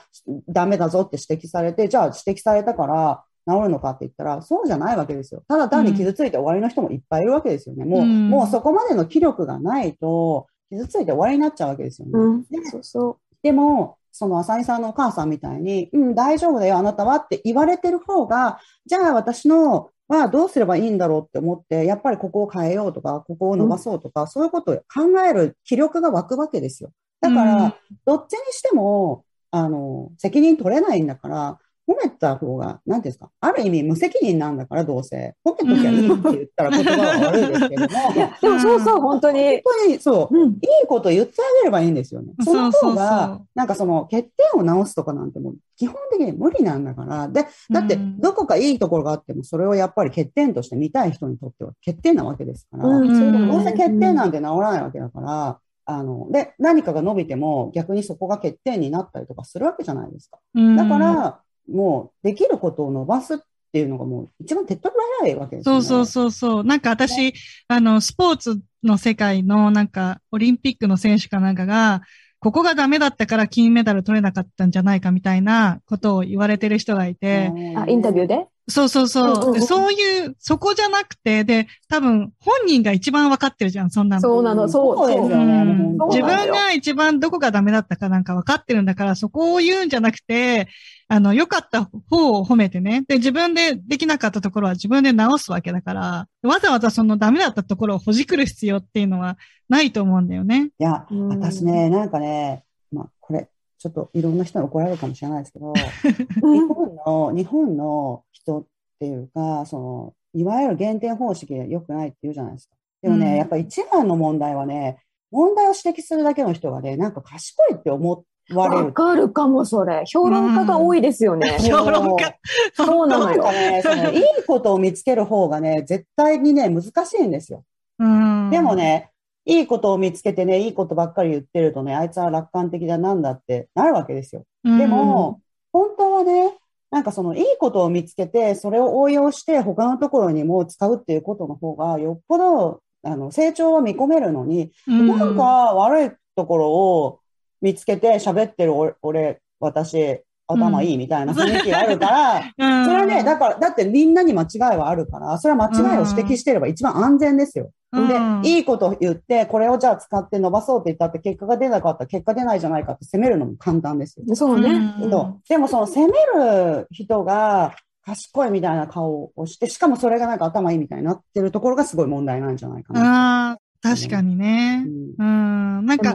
[0.48, 5.42] ダメだぞって指摘されて、じゃあ指摘されたから治るのかって言ったら、そうじゃないわけですよ。
[5.48, 7.84] ただ単に傷ついて終わりの人もいっぱいいるわけですよね。
[7.84, 12.12] もう、うんもうそこまでの気力がないと、傷ついて終わりになっちゃうわけですよね。
[12.14, 26.90] うんで、そうそでも、その浅井さんのお母さんみたいに、うん、大丈夫だよ、あなたはって言われてる方が、じゃあ私のはどうすればいいんだろうって思って、やっぱりここを変えようとか、ここを伸ばそうとか、そういうことを考える気力が湧くわけですよ。
[27.20, 27.74] だから、うん
[28.06, 35.34] どっちにしても、あの、責任取れないんだから、褒めた方が、なんていうんですか、ある意味無責任なんだから、どうせ。
[35.44, 38.14] 褒めときゃいいって言ったら言葉は悪いですけども、う。
[38.14, 39.40] いや、でもそうそう、本当に。
[39.42, 42.32] 本当にそう、うん、いいこと言ってあげればいいんですよね。
[42.42, 47.28] そのそうそうそう方が、なんかその欠点を直すとかなんてもう基本的に無理なんだから。
[47.28, 52.88] で、だってうんどこかいいところがあっても、それをやっぱり欠点として見たい人にとっては欠点なわけですから。
[52.88, 53.48] うん。
[53.50, 60.38] どうせ欠点なんて治らないわけだから、あの、で、何かが伸びても逆にそこが欠点になったりとかするわけじゃないですか。
[60.54, 63.38] うんだから、もうできることを伸ばすっ
[63.72, 65.82] ていうのがもう一番手っ取り早いわけですよね。
[65.82, 66.64] そうそうそうそう。
[66.64, 67.34] なんか私、
[67.68, 72.02] あの、スポーツの世界のなんか、オリンピックの選手かなんかが、
[72.38, 78.46] ここがダメだったから金メダル取れなかったんじゃないかみたいなことを言われてる人がいて、うんあ、インタビューで？
[78.68, 79.24] そうそうそう。
[79.24, 84.22] うんうんうんでそういう、そこじゃなくて、で、多分本人が一番わかってるじゃん、そんなの。
[84.22, 90.68] そうなの、そう、そすよねうん自分が一番どこがダメだったかなんか分かってるんだから、そこを言うんじゃなくて、
[91.08, 93.04] あの、良かった方を褒めてね。
[93.06, 99.36] で、自分でできなかったところは自分で直すわけだから、わざわざそのダメだったところをほじくる必要っていうのは
[99.68, 100.70] ないと思うんだよね。
[100.78, 103.48] いや、うん私ね、なんかね、まあ、これ、
[103.84, 108.64] ちょっといろんな人に怒られるかもしれないですけど、 日うん本の、日本の人っ
[108.98, 112.76] ていうか、その、いわゆる減点方式で良くないって言うじゃないですか。
[113.02, 118.24] でもね、うんやっぱ一番の問題はね、問題を指摘するだけの人がね、なんか賢いって思。
[118.54, 120.04] わかるかも、それ。
[120.06, 121.58] 評論家が多いですよね。
[121.60, 122.38] 評論家。
[122.72, 123.52] そうなのよ。
[123.52, 127.64] ね、そのいいことを見つける方がね、絶対にね、難しいんですよ。
[127.98, 129.10] うんでも、ね、
[129.46, 134.44] いいことを見つけてね、いいことばっかり言ってるとね、あいつは楽観的だなんだってなるわけですよ。
[134.64, 135.40] うんでも、
[135.72, 136.56] 本当はね、
[136.90, 147.20] なんかそのいいことを見つけて、それを応用して他のところにも使うっていうことの方が、よっぽど、あの、成長は見込めるのに、うんなんか悪いところを
[147.60, 157.70] 見つけて喋ってる俺、俺私、頭いいみたいな雰囲気があるから、うんそれはね、だから、だってみんなに間違いはあるから、それは間違いを指摘してれば一番安全ですよ。
[157.96, 164.34] うんで、いいことを言って、これをじゃあ使って伸ばそうって言ったって結果が出なかったら結果出ないじゃないかって責めるのも簡単ですよ。
[164.34, 164.94] そうね。
[165.00, 165.08] う
[165.48, 173.50] でもその責める人が賢いみたいな顔をして、しかもそれがなんか頭いいみたいになってるところがすごい問題なんじゃないかな。
[173.50, 174.84] ああ、確かにね
[175.18, 175.22] う。
[175.22, 175.86] んうん。
[175.86, 176.14] なんか、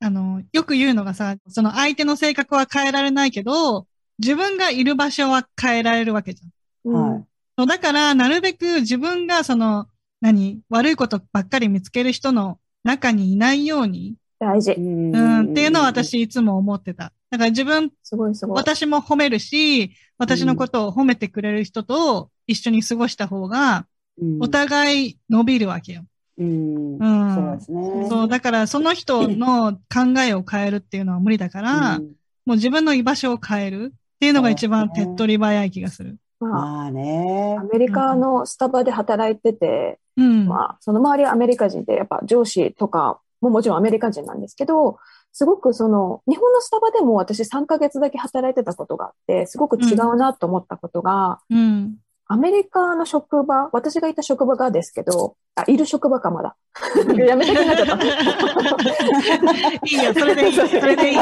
[0.00, 3.86] あの、よく言うのがさ、その相手の性格は変えられないけど、
[4.18, 6.92] 自分がいる場所は変えられるわけじゃん。
[6.92, 7.66] うんはい。
[7.66, 9.86] だから、なるべく自分がその、
[10.22, 14.72] 何、悪いことばっかり見つける人の中にいないように、大事。
[14.72, 17.12] うんうん、っていうのは、私いつも思ってた。
[17.30, 18.56] だから自分、すごいすごい。
[18.56, 23.86] 私も褒めるし、私のことを褒めてくれる人と一緒に過ごした方が、
[24.20, 26.04] うんお互い伸びるわけよ。
[26.36, 28.08] うんうんそうですね。
[28.08, 32.12] そう、だからその人の考えを変えるっていうのは無理だから、うん
[32.44, 36.18] もう自分の居場所を変えるっていうのが一番手っ取り早い気がする。
[36.42, 37.64] まあ、まあねア。
[37.64, 40.46] メリカのスタバで働いてて、うん。
[40.46, 44.98] まあ、その周りはアメリカ人で、やっぱ上司とかももちろんアメリカ人なんですけど、
[45.32, 51.96] すごくその、日本のスタバでも私3ヶ月だけ働いてたことがあって、すごく違うなと思ったことが、うん。
[52.32, 56.56] アメリカの職場、私がいた職場がですけど、あ、いる職場かまだ。
[57.14, 58.04] やめたくなっちゃった。
[59.84, 60.54] いいよ、それでいい。
[60.56, 61.16] それでいい。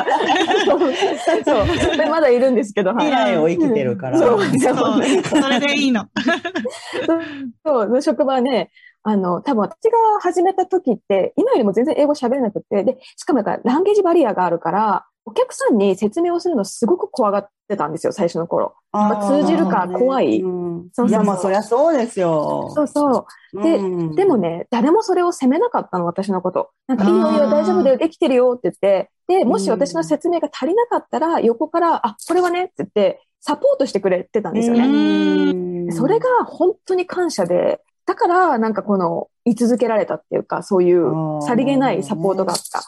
[0.64, 0.94] そう、
[1.66, 4.18] それまだいるんですけど、はい未来を生きてるから。
[4.20, 6.04] そうそう、それでいいの。
[7.66, 8.70] そう、の職場はね、
[9.02, 18.74] あの、多分私が始めた時って、今よりも全然英語喋れなくて、で、しかもなんかランゲージバリアがあるから、お客さんに説明をするのすごく怖がってたんですよ、最初の頃。
[18.92, 22.70] まあ通じるか怖いうんそうそうそういや、まあ、そりゃそうですよ。
[22.74, 23.62] そうそう。
[23.62, 26.70] でうんでもね、誰もそれを責めなかったの、私のこと。
[26.88, 34.86] なんか、いいよいいよ、大丈夫だよ、できてるよって言って、で、もし私の説明が足りなかったら、横から、あ、これはねって言って、サポートしてくれてたんですよね。
[34.86, 42.82] うんそれが本当に感謝で、だからなんかこの居続けられたっていうか、そういうさりげないサポートがあった。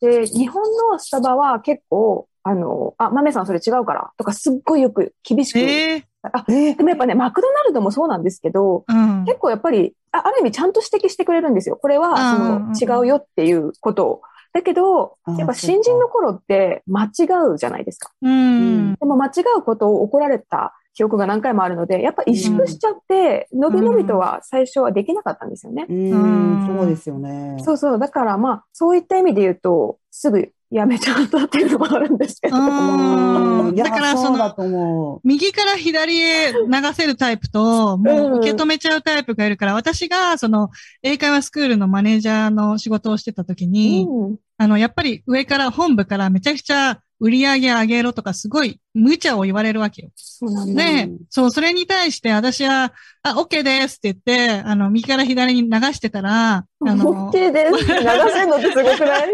[0.00, 5.58] で、日本のスタバは結構、あの、あ、豆さんそれ違うからとかすっごいよく厳しく。
[5.58, 9.24] ええあえでもやっぱね、マクドナルドもそうなんですけど、うん。
[9.24, 11.76] 結構やっぱり、あある意味ちゃんと指摘してくれるんですよ。
[11.76, 14.22] これは、うんその、違うよっていうことを。
[14.52, 18.10] だけどあ、やっぱ新人の頃って間違うじゃないですか。
[18.22, 18.94] うん。
[18.94, 25.84] でも間違うことを怒られた記憶が何回もあるので、やっぱ萎縮しちゃって、のびのびとは最初はできなかったんですよね。
[25.90, 27.56] うん、そうですよね。
[27.62, 27.98] そうそう。
[27.98, 32.56] だからまあ、そういった意味で言うと、すぐやめちゃったっていうのもあるんですけど。
[32.56, 40.70] だからその、そうだと思右から左へ流せるタイプと、もう受け止めちゃうタイプがいるから、私がその
[41.02, 50.08] 英会話スクールのマネージャーの仕事をしてた時に、うんあの、やっぱり上から、本部からめちゃくちゃ売り上げ上げろとかすごい無茶を言われるわけよ。
[50.14, 50.84] そうなんだ。
[50.84, 57.72] で、うんそう、それに対して私は、あ、OK ですって言って、あの、右から左に流してたら、あの、OK です。
[57.72, 59.28] 流せるのってすごくない？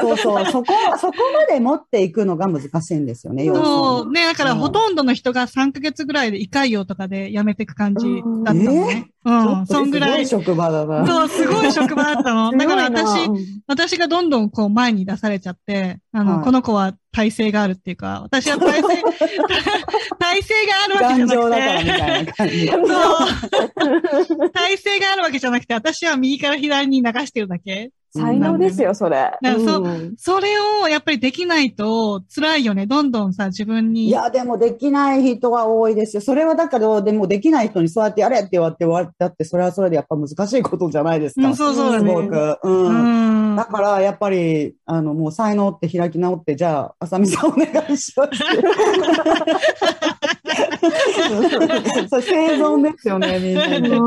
[0.00, 8.06] そうそう、そこ、そこまで持っていくのが難しいんですよね、そう、ね、だからうんほとんどの人が3ヶ月ぐらいで胃潰瘍とかで辞めていく感じ
[8.44, 9.10] だったのね。
[9.24, 9.32] う
[9.62, 10.26] ん、そんぐらい。
[10.26, 11.06] すごい職場だな。
[11.06, 12.50] そう、すごい職場だったの。
[12.56, 18.88] だから私、うん私がどんどんこう前に出されちゃって、あの、はいこの子は体制があるっていうか、私は体制、
[20.18, 22.70] 体制があるわけじゃなくて。
[22.70, 24.50] そう。
[24.50, 27.90] 体制があるわけじゃなくて、私は右から左に流してるだけ。
[28.14, 29.32] 才能ですよ、それ。
[29.40, 32.86] なんかそうんそれをやっぱりできないと辛いよね。
[32.86, 34.06] どんどんさ、自分に。
[34.06, 36.22] いや、でもできない人は多いですよ。
[36.22, 41.48] それはだけど、でもできない人にそうやってやれって言われて終わったって、それはそれでやっぱ難しいことじゃないですか。
[41.48, 42.58] うんそうそうだねすごく。
[42.64, 43.52] ううん。
[43.54, 43.56] ん。
[43.56, 48.32] だから、やっぱり、あの、もう才能って開き直って、じゃあ、あさみさんお願いします。
[52.08, 53.54] それ生存ですよね、みん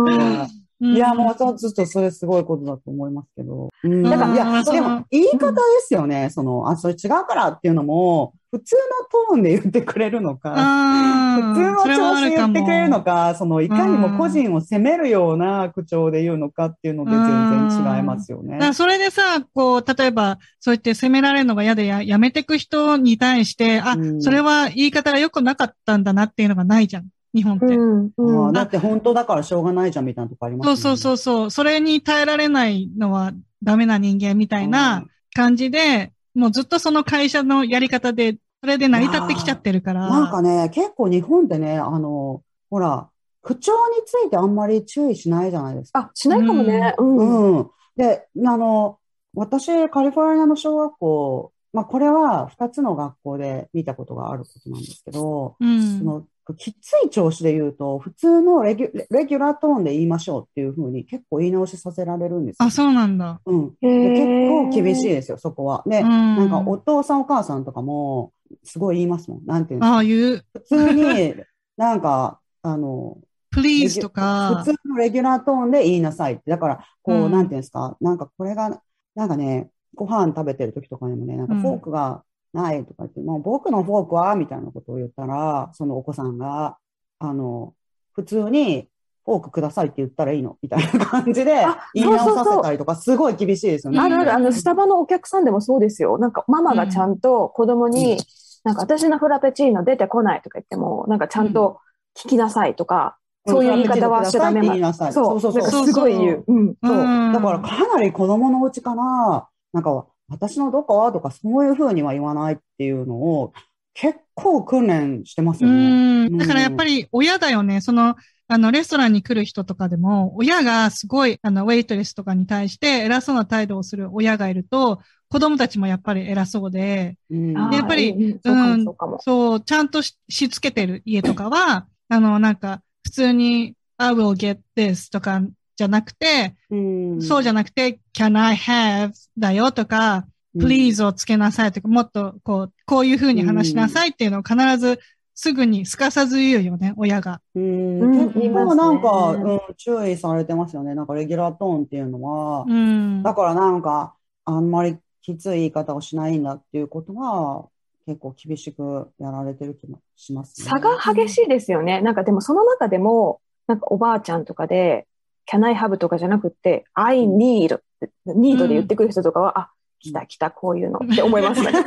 [0.05, 0.47] な。
[0.82, 3.69] いや、もう、そうずっとそれすごいことだと思いますけど。
[3.84, 6.30] うん、だからいや、でも、言い方ですよね。
[6.30, 18.65] その、あ、それ違うからっていうのも、普通のトーンで言ってくれるのか、あ普通の調子で言ってくれるのか、そのいかにも個人を責めるような口調で言うのかっていうので全然違いますよねだか。
[18.67, 27.07] らそれでさ、こう、例えば、そうやって責められるのが嫌でややめてく人に対して、あ、うんそれは言い方が良くなかったんだなっていうのがないじゃん。
[27.36, 27.65] 日本って。
[27.65, 31.51] うんうんああだって本当だからしょうがないじゃんみたいなとこありますそうそうそうそう。
[31.51, 35.05] それに耐えられないのはダメな人間みたいな
[35.36, 40.09] 感じで、もうずっとその会社のやり方で、それで成り立ってきちゃってるから。
[40.09, 43.09] なんかね、結構日本ってね、あの、ほら、
[43.41, 45.99] 口調についてあんまり注意しないじゃないですか。
[45.99, 46.95] あ、しないかもね。
[46.97, 47.57] うん。
[47.57, 47.69] うん。
[47.95, 48.97] で、あの、
[49.36, 55.99] 私、カリフォルニアの小学校、まあ、これは2つの学校で見たことがあることなんですけど、うん。
[55.99, 56.26] その
[56.57, 62.65] きつい調子で言うと、普通のレギュレギュラートーンで言いましょうっていうふうに結構言い直しさせられるんですよ。
[62.65, 63.41] あ、そうなんだ。
[63.45, 63.76] うん。
[63.82, 65.84] 結構厳しいですよ、そこは。
[65.86, 66.07] で、うん。
[66.07, 68.32] なんかお父さんお母さんとかも、
[68.63, 69.45] すごい言いますもん。
[69.45, 69.84] なんていう。
[69.84, 71.36] ああいう、普通に、
[71.76, 73.17] なんか、あの、
[73.53, 74.71] please とか普。
[74.71, 76.43] 通のレギュラートーンで言いなさいって。
[76.47, 78.82] だから、こう、うんなんていうんですか、なんかこれが、
[79.15, 81.61] なんかね、ご飯食べてる時とかにもね、なんかうん。
[81.61, 82.23] フォークが
[82.53, 86.77] ないとか言って、もう僕のフォークはみたいなことを言ったら、そのお子さんが、
[87.19, 87.73] あの、
[88.13, 88.89] 普通に、
[89.25, 93.99] フォークくださいって言ったらいいのみたいな感じであ言い直させたりとか、すごい厳しいですよね。
[93.99, 96.19] あるある、あの、スタバのお客さんでもそうですよ。
[96.19, 98.17] なんか、ママがちゃんと子供に、
[98.63, 101.79] なんか、私のフラペチーノ出てこないとか言っても、なんか、ちゃんと
[102.15, 103.17] 聞きなさいとか、
[103.47, 105.87] そういう言い方はしちゃダメなそう、そうそう。
[105.87, 106.43] すごい言う。
[106.47, 106.75] うん。
[106.83, 106.97] そう。
[106.97, 107.33] うん。
[107.33, 113.53] だからかなり子供のうちから、なんか、私のどことかそういうふうには言わないっていうのを
[113.93, 116.30] 結構訓練してますうよね。
[116.30, 116.38] ん。
[116.38, 117.82] だからやっぱり親だよね。
[117.82, 118.15] その、
[118.47, 128.86] あの、レストランに来る人とかでも、親がすごい、あの、ウェイトレスとかに対して偉そうな態度をする親がいると、子供たちもやっぱり偉そうで、うんでやっぱりうん
[129.19, 135.41] そうちゃんとししつけてる家とかは、あの、なんか、普通に、I will get this とか
[135.76, 144.99] じゃなくて、うんそうじゃなくて、can I have だよとか、please をつけなさいとか、もっと、こう、こういう風に話しなさいっていうのを必ず、
[145.38, 147.41] すぐにすかさず言うよね、親が。
[147.55, 150.95] うんうん結構なんか、うん、注意されてますよね。
[150.95, 152.73] なんかレギュラートーンっていうのはう。
[152.73, 153.21] ん。
[153.21, 154.15] だからなんか、
[154.45, 157.67] あんまりきつい言い方をしないんだっていうことは、
[158.05, 160.69] 結構厳しくやられてる気もしますね。
[160.69, 162.01] 差が激しいですよね。
[162.01, 165.07] なんかでもその中でも、なんかおばあちゃんとかで、
[165.49, 167.79] can I have とかじゃなくて、I need
[168.27, 171.71] need で言ってくる人とかは、あ、来た来た、こういうのって思いますね。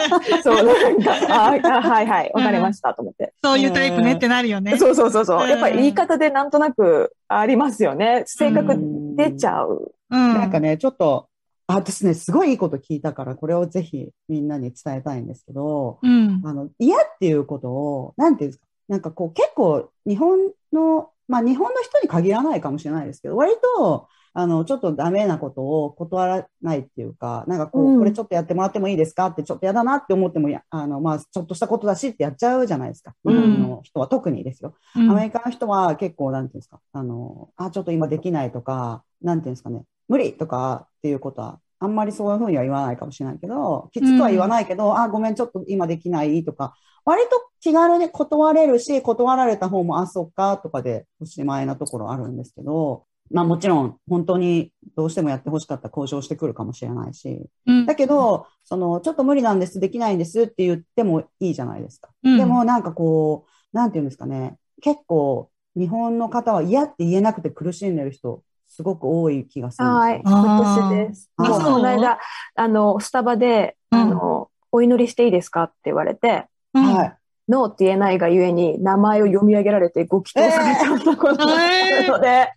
[0.42, 3.32] そう、なんか、ああ、はいはい、わかりましたと思って。
[3.42, 4.76] そういうタイプねってなるよね。
[4.76, 5.46] そうそうそうそうう。
[5.46, 8.24] んやっぱり言い方でなんとなくありますよね。
[8.26, 8.76] 性格
[9.16, 9.94] 出ちゃう。
[10.10, 10.34] うん。
[10.34, 11.28] なんかね、ちょっと、
[11.66, 16.42] あ私ね、すごいいいこと聞いたから、これをぜひみんなに伝えたいんですけど、うん。
[16.44, 20.38] あの、嫌っていうことを、なんていうんですか、なんかこう、結構、日本
[20.72, 27.98] の、まあ、日本の人に限らないかもしれないですけど、割と、あの、ちょっとダメなことを断らないっていうか、なんかこう、うん。
[27.98, 29.26] これちょっとやってもらってもいいですか？
[29.26, 33.14] って、ちょっとやだなって思ってもや、あの、まあ、ちょっとしたことだしってやっちゃうじゃないですか。
[33.24, 34.74] 日本の人は特にですよ。
[34.94, 35.10] うん。
[35.10, 46.74] アメリカの人は結構、なんていうんですか、あの、あ、ちょっと今できないとか、なんていうんですかね、無理とかっていうことは、あんまりそういうふうには言わないかもしれないけど、きつくは言わないけど、あ、ごめん、ちょっと今できないとか、
[47.04, 57.86] 割と気軽に断れるし、断られた方も、あ、そっか、とかでおしまいなところあるんですけど、まあもちろん、本当にどうしてもやってほしかったら交渉してくるかもしれないし、うん。
[57.86, 62.08] だけど、その、ちょっと無理なんです、できないんですって言ってもいいじゃないですか。
[62.24, 62.38] うん。
[62.38, 70.36] でもなんかこう、なんていうんですかね、結構日本の方は嫌って言えなくて苦しんでる人、すごく多い気がするんですよ。
[70.36, 71.30] はい、私です。
[71.36, 72.18] あもうそうこの間、
[72.54, 77.16] あの、スタバで、あの、お祈りしていいですかって言われて、うんはい。
[77.48, 82.52] ノーって言えないがゆえに、名前を読み上げられてご祈祷されちゃったことがあるので、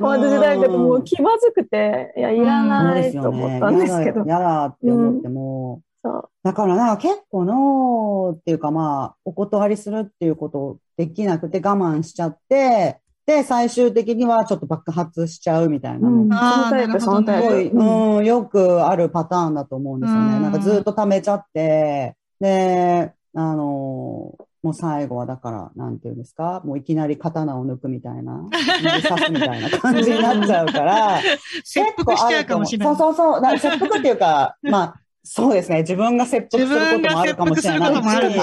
[0.00, 3.12] もう私なんかもう気まずくて、いや、いらない。
[3.12, 4.24] と思ったんですけど。
[4.24, 17.68] 嫌だ、嫌だって思っても、そうだからなんか結構ノーっていうかまあ、お断りするっていうことできなくて我慢しちゃって、で、最終的にはちょっと爆発しちゃうみたいなのうん、そのタイプ、すごい。
[17.68, 20.36] うんうん、よくあるパターンだと思うんですよね。
[20.36, 24.34] うんなんかずっと溜めちゃって、で、あの
[24.66, 28.48] もう最後はだから、なんていうんですか、もういきなり刀を抜くみたいな、
[29.08, 31.20] 刺すみたいな感じになっちゃうから、
[31.62, 32.96] 切腹しちゃうかもしれない。
[32.96, 33.58] そうそうそう。
[33.58, 35.82] 切腹っていうか、 まあ、そうですね。
[35.82, 37.94] 自分が切腹自することもあるかもしれない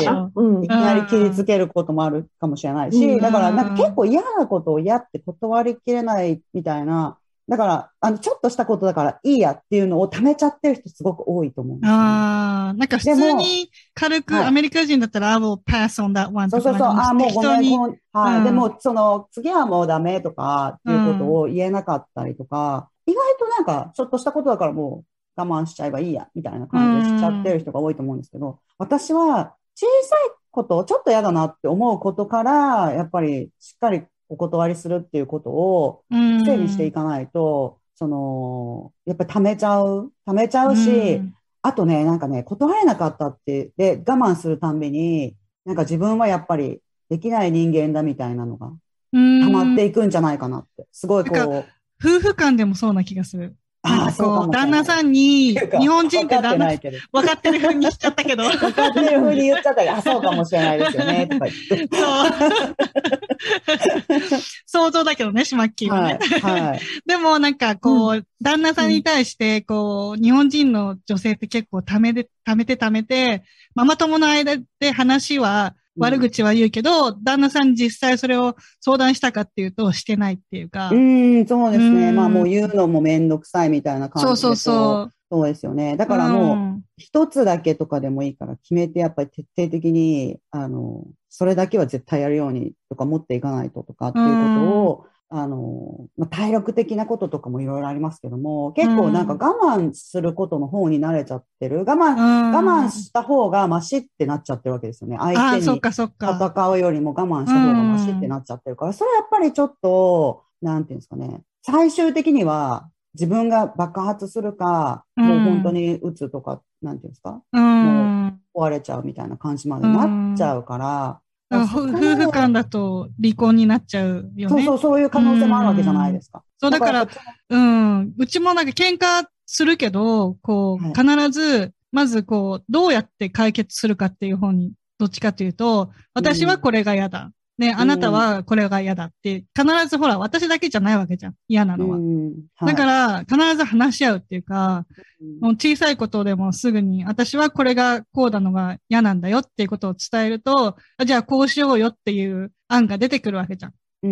[0.01, 0.07] し。
[0.35, 7.17] うんいきなり切りつけることもあるかもしれないし、うんだからなんか結構嫌なことを嫌って断りきれないみたいな
[7.47, 14.45] だから、あの、ちょっとしたことだからいいやっていうのを貯めちゃってる人すごく多いと思うんですよね、ああ、なんか普通に軽くはい。
[14.45, 17.71] アメリカ人だったら、I will pass on that one そうそうそう、ああ、もうごめん、に。
[17.71, 18.43] このはい、うん。
[18.43, 25.03] でも、その、次はもうダメとかっていうことを言えなかったりとか、意外となんか、ちょっとしたことだからも
[25.37, 34.03] う我慢しちゃえばいいや、みたいな感じでしちゃってる人が多いと思うんですけど、私は小さいこと、ちょっと嫌だなって思うことから、やっぱりしっかり
[34.33, 41.21] お断りするっていうことをうん整理していかないと、その、やっぱり溜めちゃう、溜めちゃうし、
[41.61, 48.71] あとね、なんかね、断れなかったって、で、我慢するたんびに、なんか自分はやっぱりできない人間だみたいなのが
[49.13, 50.87] うん溜まっていくんじゃないかなって。
[50.91, 51.65] すごいこう、
[52.03, 53.55] 夫婦間でもそうな気がする。
[53.83, 57.21] ああ、そう旦那さんに、日本人って分かって旦那。
[57.21, 58.49] 分かってる風にしちゃったけど。
[58.49, 58.57] そう。
[58.57, 61.89] 分かってる風に言っちゃったけど、あ、そうかもしれないですよね、とか言って。
[64.65, 66.19] 想像だけどね、シマッキーはね。
[66.41, 66.79] はい、はい。
[67.05, 73.43] でもなんかこう、旦那さんに対して、こう、日本人の女性って結構ためで、ためてためて、
[73.75, 80.89] ママ友の間で話は、悪口は言うけど、旦那さんに実際それを相談したかっていうと、してないっていうか。
[80.89, 82.09] うーん、そうですね。
[82.09, 84.27] うんまあもう言うのもめんどくさいみたいな感じで。
[84.27, 85.13] そうそうそう。
[85.29, 85.97] そうですよね。
[85.97, 95.05] だからもう、ん一つだけとかでもいいから決めて、やっぱり徹底的に、あの、それだけは絶対やるようにとか持っていかないととかっていうことを、
[95.35, 101.79] あの、まあ、体力的なこととかもいろいろありますけども、結構なんか我慢することの方に慣れちゃってる。
[101.79, 105.17] 我慢、我慢した方がマシってなっちゃってるわけですよね。
[105.19, 106.37] 相手にそっかそっか。
[106.39, 111.41] 戦うよりも我慢した方がマシってなっちゃってるから、それやっぱりちょっと、なんていうんですかね。
[111.63, 117.41] 最終的には自分が爆発するか、うんもう本当に打つとか、なんていうんですか？
[117.53, 118.39] うん。
[118.55, 121.21] 壊れちゃうみたいな感じまでなっちゃうから
[121.61, 124.49] 夫婦間だと離婚になっちゃうよね。
[124.49, 126.43] そうそう、そういう可能性もあるわけじゃないですか。
[126.59, 127.07] そう、だから、
[127.49, 128.13] うん。
[128.17, 137.31] うちもなんか喧嘩するけど、こう、はい必ず、まずこう、どうやって解決するかっていう方に、どっちかというと、私はこれが嫌だ。
[137.57, 141.35] ね、あなたはこれが嫌だって、必ずほら、私だけじゃないわけじゃん。
[141.47, 141.97] 嫌なのは。
[141.97, 142.33] うん
[142.65, 144.85] だから、必ず話し合うっていうか、
[145.21, 153.73] うんもう小さいことでもすぐに、私はこれがこうなのが嫌なんだよっていうことを伝えると、あじゃあこうしようよっていう案が出てくるわけじゃん。
[154.03, 154.07] う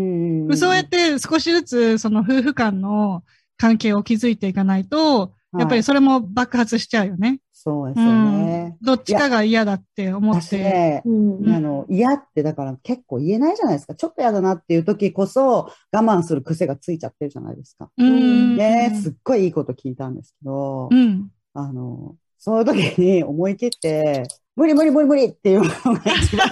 [0.53, 3.23] んそうやって少しずつその夫婦間の
[3.57, 7.39] 関係を築いていかないと、やっぱりそれも爆発しちゃうよね。
[7.63, 8.75] そうですよね。
[8.81, 10.41] どっちかが嫌だって思って。
[10.41, 13.93] 私ね、うんあの、嫌ってだから結構言えないじゃないですか。
[13.93, 17.91] ちょっと嫌だなっていう時こそ我慢する癖がついちゃってるじゃないですか。
[17.95, 18.57] うん。
[18.57, 21.29] ね、すっごいいいこと聞いたんですけど、うん。
[21.53, 24.23] あの、そういう時に思い切って、
[24.61, 26.47] 無理無理無理無理っていうのが一番、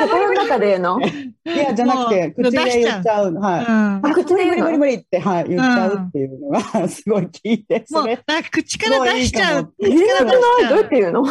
[0.00, 1.04] 心の中で言うのい
[1.44, 3.34] や、じゃなくて、口で言っちゃう。
[3.34, 4.12] はい。
[4.12, 9.72] 口で無理無理無理って、はい、言っちゃうっていうのが、すごい聞いて、も、そうれ、だか口から出しちゃう。
[9.80, 11.24] えどうやって言うの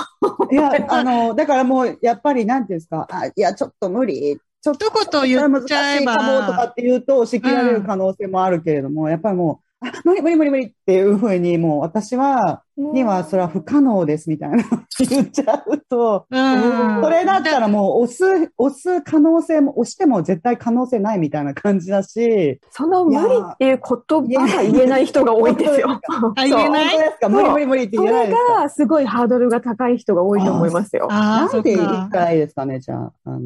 [0.50, 4.40] いや、あの、だからもう、やっぱり、なんていうんですか、あ、いや、ちょっと無理。
[4.62, 9.67] ちょっと言言っちゃえば難しいかもとかって言うと、押し切られる可能性もあるけれども、やっぱりもう、
[10.04, 14.58] 無理無理無理無理っていうふうに、もう私は、にはそれは不可能ですみたいな
[15.10, 17.04] 言っちゃうと、うん。
[17.04, 25.90] それだったらもう押す、押す可能性も、押しても絶対可能性ないみたいな感じだし、その無理っていう言葉が言えない人が多いんですよ。
[26.36, 27.30] あ言えないですか？
[27.30, 28.62] 無理無理無理ってそれ言えないですか？
[28.64, 31.08] がすごいハードルが高い人が多いと思いますよ。
[31.08, 32.10] なんで言っか。
[32.12, 33.12] たいですかね、じゃあ。
[33.26, 33.40] あの、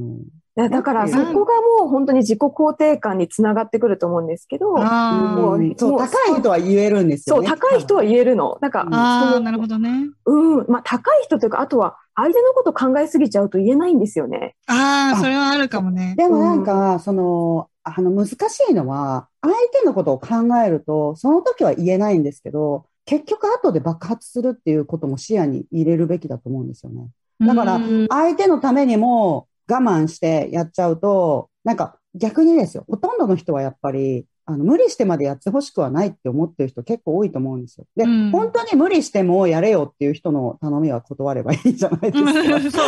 [0.58, 7.49] いやだからそこがもう本当に自己肯定感につながってくると思うんですけど、あもううんそう、高い人は言えるんですよそう、ね。
[7.49, 8.58] 高い人は言えるの。
[8.60, 10.10] なんか、あなるほどね。
[10.26, 14.56] うん、まあ高い人というか、あとは相手のこと考えすぎちゃうと言えないんですよね。
[14.68, 16.16] ああ、あそれはあるかもね。
[16.18, 18.36] でもなんか、その、あの、難し
[18.70, 20.28] いのは、相手のことを考
[20.66, 27.08] えると、その時は言えないんですけど、結局後で爆発するっていうことも視野に入れるべきだと思うんですよね。
[27.45, 37.86] だからうん相手のためにも我慢してやっちゃうと、なんか逆にですよ、ほとんどの人はやっぱり、あの、無理してまでやってほしくはないって思ってる人結構多いと思うんですよ。
[37.95, 42.26] で、うん本当に無理してもやれよっていう人の頼みは断ればいいじゃないですうん
[42.72, 42.82] か。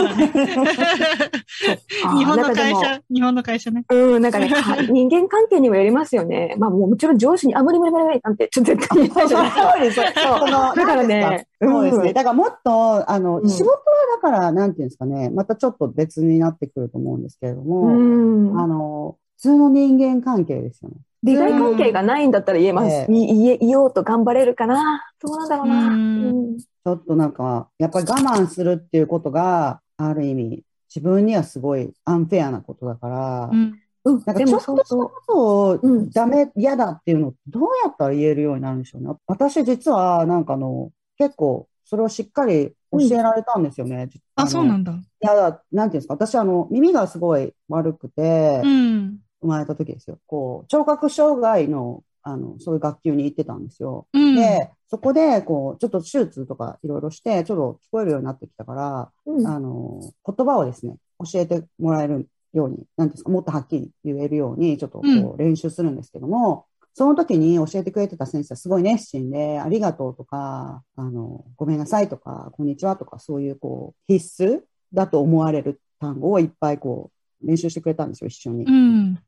[2.18, 3.86] 日本の会社、日本の会社ね。
[3.90, 6.56] うん、なんかね、か 人間関係にもよりますよね。
[6.58, 9.72] まあもうもちろん上司に、あ、無理無理無理無理なんて、ちょっと絶対言えないじゃないですか。
[9.72, 9.96] そうです。
[9.96, 10.02] そ
[10.48, 12.08] うだからねそうですね。
[12.10, 13.78] うんだからもっと、あの、うん仕事は
[14.16, 20.96] だから、なんていうんですかね、またちょっと別になってくると思うんですけれども、うんあの、普通の人間関係ですよね。
[21.24, 22.88] 利害関係がないんだったら言えます。
[22.88, 25.88] ええい言え言おうと頑張れるかなどうなんだろうな。
[25.88, 30.64] うんうんちょっとなんか、やっぱり我慢するっていうことが、ある意味、
[30.94, 39.10] 自分にはすごいアンフェアなことだから、うんうん、なんかでもちょっとしたそうことをうんダメ、嫌だっていうのどうやったら言えるようになるんでしょうね。
[39.28, 44.10] 私実はなんかあの、結構それをしっかり教えられたんですよね。
[44.36, 44.92] あ、そうなんだ。
[44.92, 44.98] だ。
[44.98, 49.20] いや、なんていうんですか、私あの、耳がすごい悪くて、うん。
[49.44, 50.18] 生まれた時ですよ。
[50.26, 54.08] こう、聴覚障害の、あの、そういう学級に行ってたんですよ。
[54.14, 54.36] うん。
[54.36, 74.62] で、そこで、こう、ちょっと手術とかいろいろして、ちょっと聞こえるようになってきたから、うんあの、言葉をですね、教えてもらえるように、なんですか、もっとはっきり言えるように、ちょっとこうんう練習するんですけども、その時に教えてくれてた先生はすごい熱心で、ありがとうとか、あの、ごめんなさいとか、こんにちはとか、そういうこう、必須
[74.94, 77.10] だと思われる単語をいっぱいこ
[77.42, 78.72] う、練習してくれたんですよ、一緒にう。
[78.72, 79.20] ん。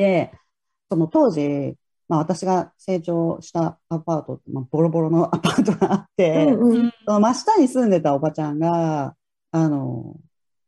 [0.00, 0.32] で、
[0.88, 1.76] その当時、
[2.08, 6.92] まあ私が成長したアパートまあ、ボロボロの アパートがあって、うんうん。
[7.06, 9.14] その真下に住んでたおばちゃんが、
[9.52, 10.16] あの、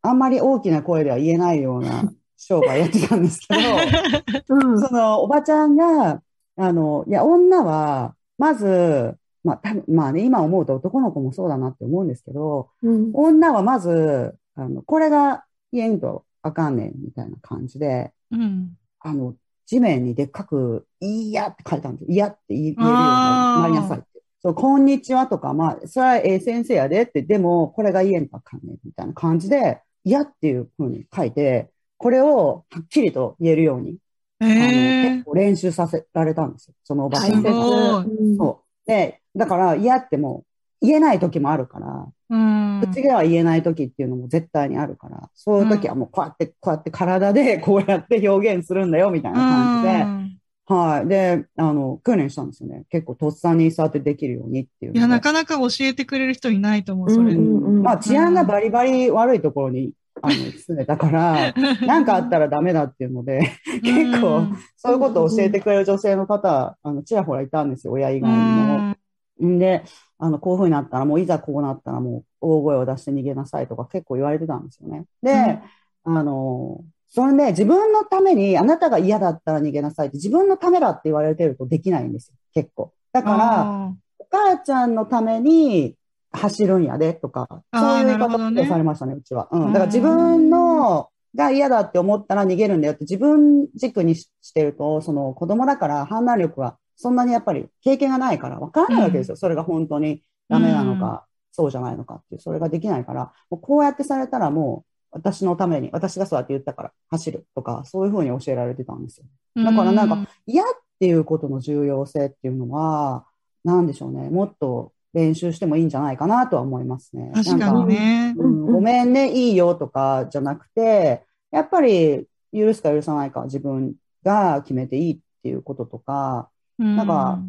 [0.03, 3.59] あんまり大きな声では言えないような 商売やってたんですけど、
[4.55, 4.81] うん。
[4.81, 6.21] そのおばちゃんが、
[6.55, 13.11] あの、いや、女は、まず、まあ、多分まあね、今思うと男の子もそうだなって思うんですけど、うん。
[13.13, 18.77] 女はまず、あの、これが言えんとあかんねん、みたいな感じで、うん。
[19.03, 19.35] あの、
[19.65, 22.07] 地面にでっかく、いやって書いたんですよ。
[22.09, 23.13] いやって言えるよ
[23.55, 24.07] うになりなさいって。
[24.41, 33.97] そう、こんにちはとか、まあ、それはええ先生やでって、でも、これが言えんとあかんねん、みたいな感じで、いやっていう風に書いて、これをはっきりと言えるように、
[34.41, 36.73] えあの、え結構練習させられたんですよ。
[36.83, 37.47] そのおばち大切。
[37.47, 38.87] ゃんそう。
[38.87, 40.52] で、だから、嫌ってもう、
[40.83, 42.81] 言えない時もあるから、うん。
[42.81, 51.07] 口では言えない時っていうのも絶対にあるから、そういう時はもうこうやって、こうやって体で こうやって表現するんだよ、みたいな感じで、うんはい。
[51.09, 52.85] で、あの、訓練したんですよね。
[52.89, 54.93] 結構とっさにそうやってできるようにっていう。
[54.93, 57.33] いや、なかなか教えてくれる人いないと思う、それ。
[57.33, 61.53] うんうんうんまあ治安がバリバリ悪いところに、あの、住んでたから、
[61.85, 63.51] なんかあったらダメだっていうので、
[63.83, 68.92] 結構うんそういうことを教えてくれる女性の方、あの、ちらほらいたんですよ、親以外にも。
[69.41, 69.83] んで、
[70.19, 75.05] あの、こういう風になったら、もういざこうなったら、もう大声を出して逃げなさいとか結構言われてたんですよね。
[75.21, 75.59] で、
[76.03, 82.93] あの、それで自分のために、あなたが嫌だったら逃げなさいって、自分のためだって言われてるとできないんですよ、結構。
[83.11, 85.95] だから、あお母ちゃんのために
[86.31, 89.47] 走るんやでとか、そういう言い方をされましたね、うちは。
[89.51, 89.65] うん。
[89.67, 99.35] うんだから自分のが嫌だって思ったら逃げるんだよって自分軸にししてると、その子供だから判断力はそんなにやっぱり経験がないから分からないわけですよ。
[99.35, 109.25] それが本当にダメなのか、そうじゃないのかっていう、それができないから、もうこうやってされたらもう私のために、私がそうやって言ったから走るとか、そういうふうに教えられてたんですよ。
[109.55, 110.67] ーだからなんか、嫌っ
[110.99, 113.25] ていうことの重要性っていうのは、
[113.63, 114.29] なんでしょうね。
[114.29, 117.31] もっと練習してもいいんじゃないかなとは思いますね。
[117.33, 118.33] 確かにね。
[118.37, 127.39] うんごめんね、いいよとかじゃなくて、やっぱり許すか許さないか自分が決めていいっていうこととか、なんか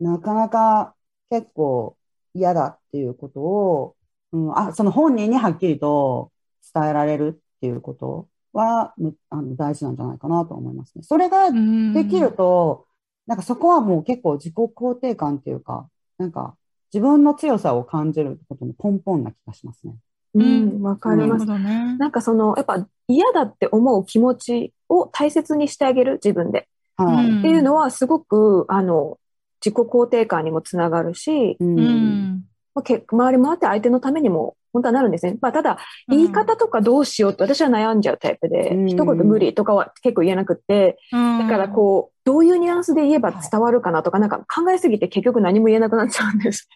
[0.00, 0.94] なかなか
[1.30, 1.96] 結構
[2.34, 3.96] 嫌だっていうことを、
[4.32, 6.32] うん、あ、その本人にはっきりと
[6.74, 11.02] 伝えられるっていうことは、むあの大事なんじゃないかなと思いますね。
[11.02, 12.86] それができると、
[13.26, 16.56] なんかそこはもう結構自己肯定感っていうか、なんか
[16.92, 19.94] 自分の強さを感じることの根本な気がしますね。
[20.34, 21.96] うん、わかりますね。
[21.96, 26.68] なんかその、やっぱ嫌だって思う気持ちを大切にしてあげる、自分で。
[26.96, 27.28] はい。
[27.28, 29.18] うんっていうのはすごく、あの、
[29.64, 32.44] 自己肯定感にもつながるし、うんうん。
[32.74, 35.36] まあ、け回り回って相手のためにも本当はなるんですね。
[35.40, 35.78] まあ、ただ、
[36.08, 46.68] 言い方とかどうしようって私は悩んじゃうタイプで、うん一言無理とかは結構言えなくって、だだからこう、どういうニュアンスで言えば伝わるかなとか、なんか考えすぎて結局何も言えなくなっちゃうんです。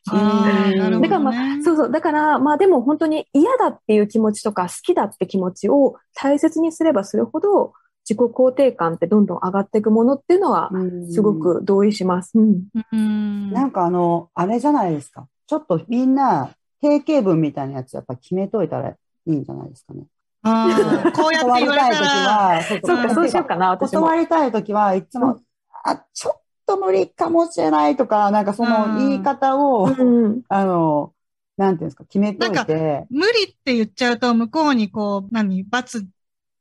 [1.01, 1.91] だからまあ、そうそう。
[1.91, 7.73] だから、まあでも本当に嫌だっていう気持ちとか好きだって気持ちを大切にすればするほど、
[8.09, 10.71] 自己肯定感ってどんどん上がっていくものっていうのは、
[11.11, 12.39] すごく同意します。
[12.39, 12.65] うん。
[12.93, 13.53] うん。
[13.53, 15.27] なんかあの、あれじゃないですか。
[15.47, 16.51] ちょっとみんな、
[16.81, 18.97] 定型文みたいなやつやっぱ決めといたらい
[19.27, 20.05] いんじゃないですかね。
[20.43, 24.03] あーこうやって断り言われたら、は、そうそうか、そうしようかな、私も。
[24.03, 25.41] 断りたいときはいつも、
[25.85, 30.43] あ、ちょっと無理かもしれないとか、なんかその言い方を、うん。
[30.49, 31.13] あの、
[31.57, 36.07] なんていうんですか、決めといなんて、無理って言っちゃうと、向こうにこう、何、罰、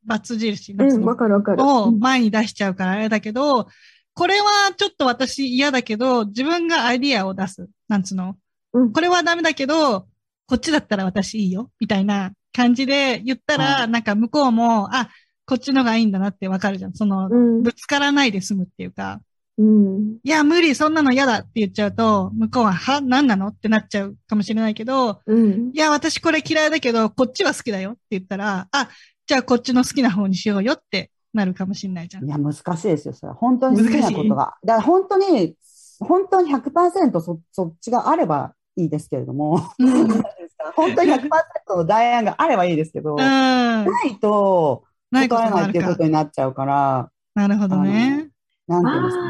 [0.07, 1.63] 罰印、うん、なんつうのわかるわかる。
[1.63, 3.67] をうん前に出しちゃうからあれだけど、
[4.15, 7.67] これはちょっと私嫌だけど、自分がアイディアを出す。
[7.87, 8.35] なんつうの？
[8.73, 10.07] うんこれはダメだけど、
[10.47, 11.69] こっちだったら私いいよ。
[11.79, 15.09] みたいな感じで言ったら、はなんか向こうも、あ、
[15.45, 16.93] こっちのがいいんだなってわかるじゃん。
[16.93, 19.21] その、うんぶつからないで済むっていうか、
[19.57, 20.17] うん。
[20.23, 23.47] いや、無理、そんなの嫌だって言っちゃうと、向こうは、は、何なの？
[23.47, 25.71] ってなっちゃうかもしれないけど、うん。
[25.73, 28.89] いや、私これ嫌いだけど、こっちは好きだよって言ったら、あ、
[29.27, 32.29] じゃあこっちの好きな方にしようよってなるかもしれないじゃんい。
[32.29, 33.35] や、難しいですよ、それは。
[33.35, 34.55] 本当に好きなことが。
[34.63, 35.55] だから本当に、
[35.99, 40.07] 本当に100%そそっちがあればいいですけれども、うん。
[40.75, 41.29] 本当に100%
[41.75, 43.17] の代案があればいいですけど、うん。
[43.17, 45.95] ないとないこと断れないっていうこ。
[45.95, 48.29] とになっちゃうから、なるほどね。
[48.67, 49.29] なんていうんですかね。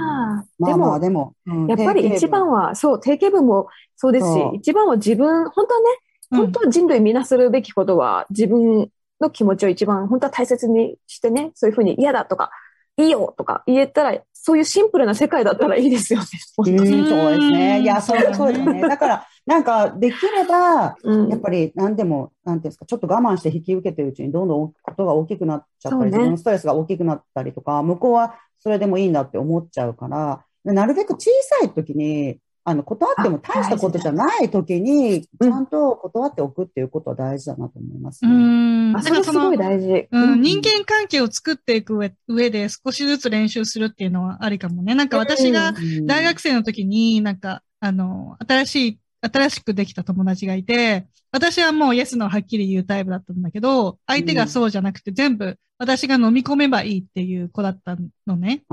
[0.60, 5.86] まあまあ、ででも、うんも、やっぱり一番は、そう、定型文もそうですし一番は自分、本当はね、
[6.32, 8.90] うん本当は人類みんなするべきことは、自分
[9.20, 12.52] の気持ちを一番、本当は大切にしてね、そういうふうに嫌だとか、
[12.98, 16.26] いいよとか言えたら、そういうシンプルな世界だったらいいですよね。
[16.56, 17.82] 本当にうん、そうですね。
[17.82, 18.82] いや、そううんそうですね。
[18.82, 32.40] だから、なんか、できれば、うんやっぱり何でも、なんていうんですか、ちょっと我慢して引き受けてるうちに、どんどんことが大きくなっちゃったり、ね自分のストレスが大きくなったりとか、向こうはそれでもいいんだって思っちゃうから、なるべく小さい時に、
[32.70, 38.92] あの、断っても大したことじゃない時に、ちうんゃんと断っておくっていうことは大事だなと思いますうね。
[38.92, 38.98] ん。
[38.98, 40.08] あ、それすごい、大事。
[40.12, 44.96] うん、人間関係を作っていく上上で少しずつ練習するっていうのはありかもね。
[44.96, 57.96] なんか私がうん大学生の時になんか、あの、新しい、新しくできた友達がいて、私はもうイエスのはっきり言うタイプだったんだけど、相手がそうじゃなくて全部私が飲み込めばいいっていう子だった
[58.26, 58.64] のね。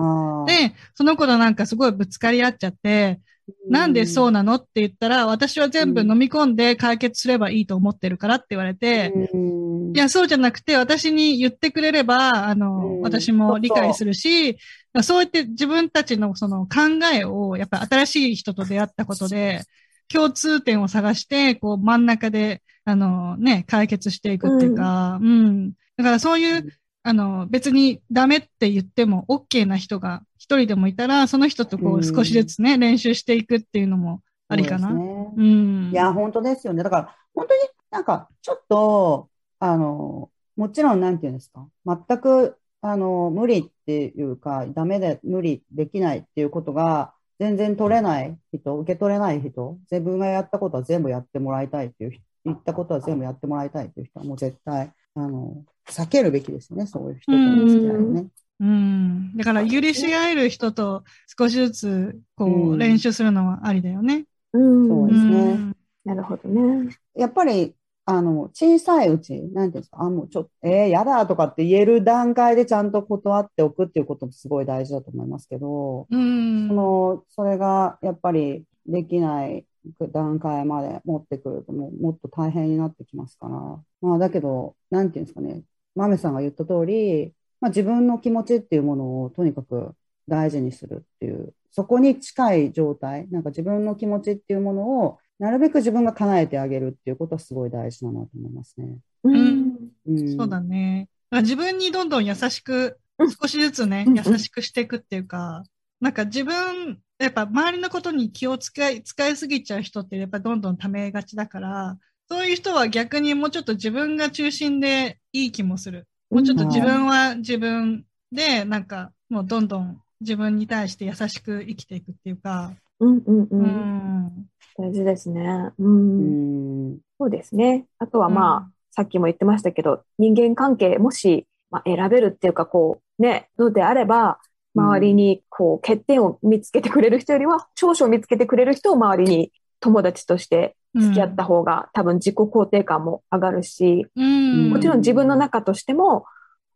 [0.47, 3.21] で、その子となんかすごいぶつかり合っちゃって、
[3.69, 4.55] なんでそうなの？
[4.55, 9.65] って言ったら、私は全部飲み込んで解決すればいいと思ってるからって言われて、うん
[9.95, 13.01] いや、そうじゃなくて、私に言ってくれれば、あの、うん。
[13.03, 14.59] 私も理解するし、
[15.03, 19.63] そうやって自分たちのその考えを、やっぱ新しい人と出会ったことで、
[20.09, 25.71] 共通点を探して、こう真ん中で、あのね、解決していくっていうか、うん。
[25.97, 26.69] だからそういう、
[27.07, 34.89] あの、別にダメって言っても OK な人が一人でもいたら、その人とこううん少しずつね、練習していくっていうのもありかな？
[34.89, 35.91] そうねうん。
[35.93, 36.83] いや、本当ですよね。
[36.83, 39.29] だから、本当になんか、ちょっと、
[39.59, 58.27] あの、もちろん、なんていうんですか、全く、あの、無理っていうか、ダメで、無理できないっていうことが、全然取れない人、受け取れない人、自分がやったことは全部やってもらいたいっていう人、言ったことは全部やってもらいたいっていう人は、もう絶対、あの、避けるべきですよね、そういう人との付き合いをね。
[58.61, 59.37] うん。
[59.37, 61.05] だから、許し合える人と
[61.39, 64.25] 少しずつ、こう練習するのはありだよね。
[64.53, 64.89] うん。
[64.89, 66.97] そうですねんなるほどね。
[67.15, 67.75] やっぱり、
[68.07, 76.69] あの、小さいうち、なんていうんですか、あ、もうちょっと、えー、やだとかって言える段階でちゃんと断っておくっていうこともすごい大事だと思いますけど、うん。
[76.69, 79.65] その、それがやっぱりできない
[80.13, 84.09] 段階まで持ってくるともっと大変になってきますから。
[84.09, 85.63] まあだけど、なんていうんですかね、
[85.95, 89.95] マメさんが言った通り、まあ自分の気持ちっていうものをとにかく
[90.29, 98.97] 大事にするっていう、そこに近い状態、なんか自分の気持ちっていうものをなるべく自分が叶えてあげるっていうことはすごい大事だなと思いますね。
[99.25, 99.91] うん。
[100.07, 100.37] うん。
[100.37, 101.09] そうだね。
[101.31, 105.65] だ自分にどんどん優しくうん、少しずつね、うん優しくしていくっていうか、
[106.01, 111.99] なんか自分、やっぱ周りのことに気を使い、使いすぎちゃう人ってやっぱどんどん溜めがちだから、
[112.29, 116.07] そういう人は逆にもうちょっと自分が中心でいい気もする。
[116.31, 123.49] もうちょっと自分は自分で、なんかもうどんどん自分に対して優しく生きていくっていうか、うんうんう。
[123.51, 124.47] うんん。
[124.77, 125.71] 大事ですね。
[125.79, 125.85] う。
[125.85, 126.99] うんん。
[127.19, 127.87] そうですね。
[127.99, 134.39] あとはまあ、さっきも言ってましたけど、人間関係、もし、まあ、選べるっていうか、こう、ね、のであれば、
[134.75, 144.71] 周りに、こう、欠点を見つけてくれる人よりは、長所を見つけてくれる人を周りに友達として付き合った方が、多分自己肯定感も上がるし、うん。
[144.71, 146.25] もちろん自分の中としても、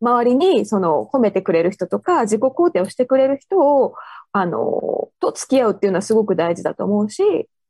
[0.00, 3.94] 周りにその褒めてくれる人とか、自己肯定をしてくれる人を、
[4.32, 7.22] あの、と付き合うっていうのはすごく大事だと思うし、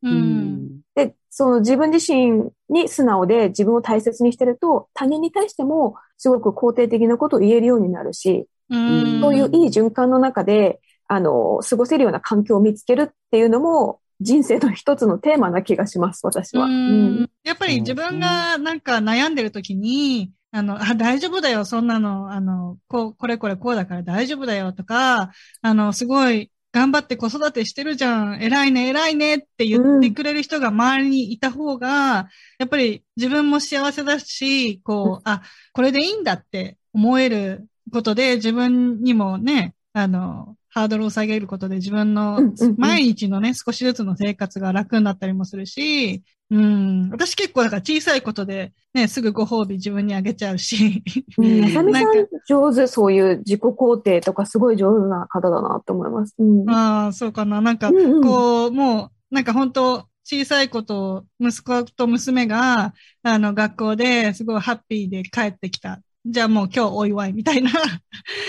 [0.03, 0.09] う。
[0.09, 0.80] うんん。
[0.94, 9.20] で、その自分自身に素直で自分を大切にしてると、他人に対してもすごく肯定的なことを言えるようになるし、うん。
[9.20, 16.66] そういういい循環の中で、あの、過ごせるような環境を見つけるっていうのも、人生の一つのテーマな気がします、私は。
[16.66, 17.23] ううん。
[17.23, 25.31] んやっぱり自分がなんか悩んでる時に、あの、あ、大丈夫だよ、そんなの、あの、こう、これこれこうだから大丈夫だよとか、
[25.62, 35.43] あの、すごい頑張って子育てしてるじゃん、偉いね、偉いねって言ってくれる人が周りにいた方が、やっぱり自分も幸せだし、こう、あ、
[35.73, 47.11] これでいいんだって思えることで自分にもね、あの、ハードルを下げることで自分のうんうんうん毎日のね、少しずつの生活が楽になったりもするし、うん。
[47.11, 51.03] 私結構だから小さいことでね、すぐご褒美自分にあげちゃうし。
[51.37, 51.61] うん。
[51.61, 56.35] まさみさなんん上手、そういう自己肯定とかすごい上手な方だなと思います。
[56.39, 56.70] うん。
[56.70, 57.61] ああ、そうかな。
[57.61, 67.79] なんか、うんうんこう、もう、なんか本当小さいことを息子と娘が、あの、学校ですごいハッピーで帰ってきたじゃあもう今日お祝いみたいな、す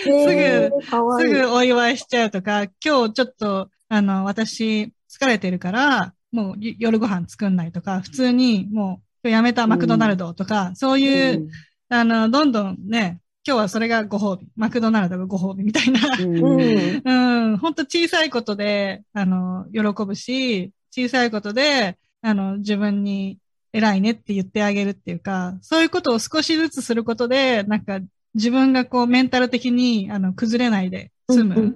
[0.10, 0.82] えーいい
[1.22, 11.50] すぐお祝いしちゃうとか、今日ちょっと、あの、私疲れてるから、もうゆ夜ご飯作んないとか、普通にもうやめたマクドナルドとか、そういう、
[11.90, 14.48] あの、どんどんね、今日はそれがご褒美。
[14.56, 16.02] マクドナルドがご褒美みたいな。
[16.20, 17.02] うんうん。
[17.04, 23.40] うん、本当小さいことで、あの、喜ぶし、小さいことで、あの、自分に
[23.72, 28.00] 偉いねって言ってあげるっていうか、そういうことを少しずつすることで、なんか
[28.34, 31.76] 自分がこうメンタル的に、あの、崩れないで済む。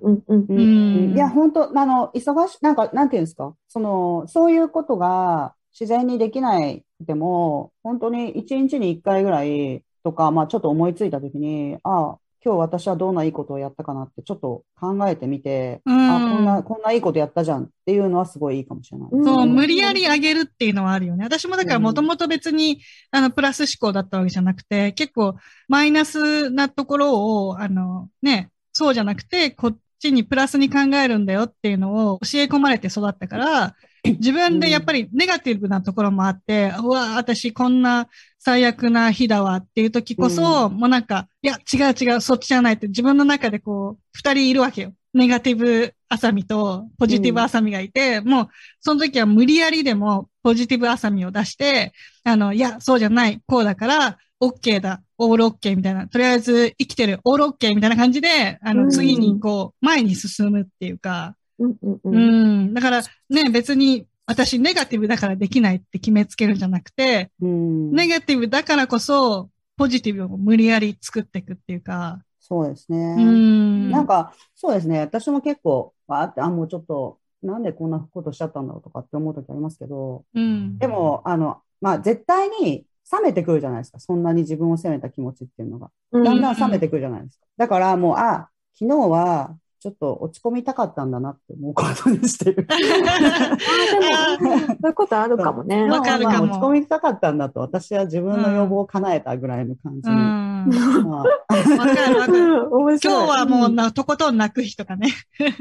[1.16, 19.10] いや、本当あの、忙し、なんか、なんていうんですか、その、そういうことが自然にできないでも、本当に一日に一回ぐらいとか、まあちょっと思いついたときに、ああ、今日私はどんないいことをやったかなってちょっと考えてみて、うんあ、こんな、こんないいことやったじゃんっていうのはすごいいいかもしれない。
[19.12, 21.24] うんそう、無理やりあげるっていうのはあるよね。
[21.24, 22.82] 私もだからもともと別に、
[23.12, 25.36] あの、プラス思考だったわけじゃなくて、結構
[25.70, 44.94] マイナスなところを、あの、ね、そうじゃなくて、こっちにプラスに考えるんだよっていうのを教え込まれて育ったから、自分でやっぱりネガティブなところもあって、うわ、私こんな最悪な日だわっていう時こそ、もうなんか、いや、違う違う、そっちじゃないって自分の中でこう、二人いるわけよ。
[45.14, 48.48] ネガティブあさみとポジティブあさみがいて、もう
[48.82, 51.94] その時は無理やりでもポジティブあさみを出して、
[52.24, 58.90] あの、いや、そうじゃない、こうだから、OK だ、オール OK みたいな、とりあえず生きてる、オール OK みたいな感じで、あの、うん。
[58.90, 67.92] 次にこう、前に進むっていうか、うんうんううんん、だからね、別に私ネガティブだからできないって決めつけるんじゃなくて、うん。
[67.92, 73.16] ネガティブだからこそ、ポジティブを無理やり作っていくっていうか、そうですうね。
[73.16, 73.90] ん。
[73.90, 75.00] なんか、そうですね。
[75.00, 80.78] 私も結構、わーって、あ、もうちょっと、なんでこんなことしちゃったんだろうとかって思う時ありますけど、うん。
[80.78, 84.00] でも、あの、まあ、絶対に冷めてくるじゃないですか。
[84.00, 85.90] そんなに自分を責めた気持ちっていうのが。
[86.12, 87.46] うんだんだん冷めてくるじゃないですか。
[87.58, 92.66] だからもう、あ、昨日はちょっと落ち込みたかったんだなって思うことにしてる。
[92.72, 95.84] あーでも、そういうことあるかもね。
[95.90, 100.18] わかるかもまあ落ち込みたかったんだと、私は自分の要望を叶えたぐらいの感じうに。
[100.18, 100.22] ん。
[100.24, 102.70] まあ、わかるわかる。
[102.72, 105.10] 今日はもうな、とことん泣く日とかね。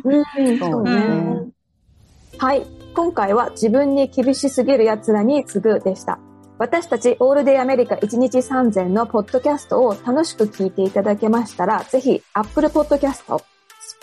[0.05, 0.21] う
[0.53, 1.49] ん、そうね。
[2.39, 2.65] はい。
[2.95, 6.21] 今回は自分に厳しすぎる奴らに次ぐでした。
[6.59, 13.52] 私たちオールデイアメリカ1日3000のポッドキャストを楽しく聞いていただけましたら、ぜひ Apple Podcast、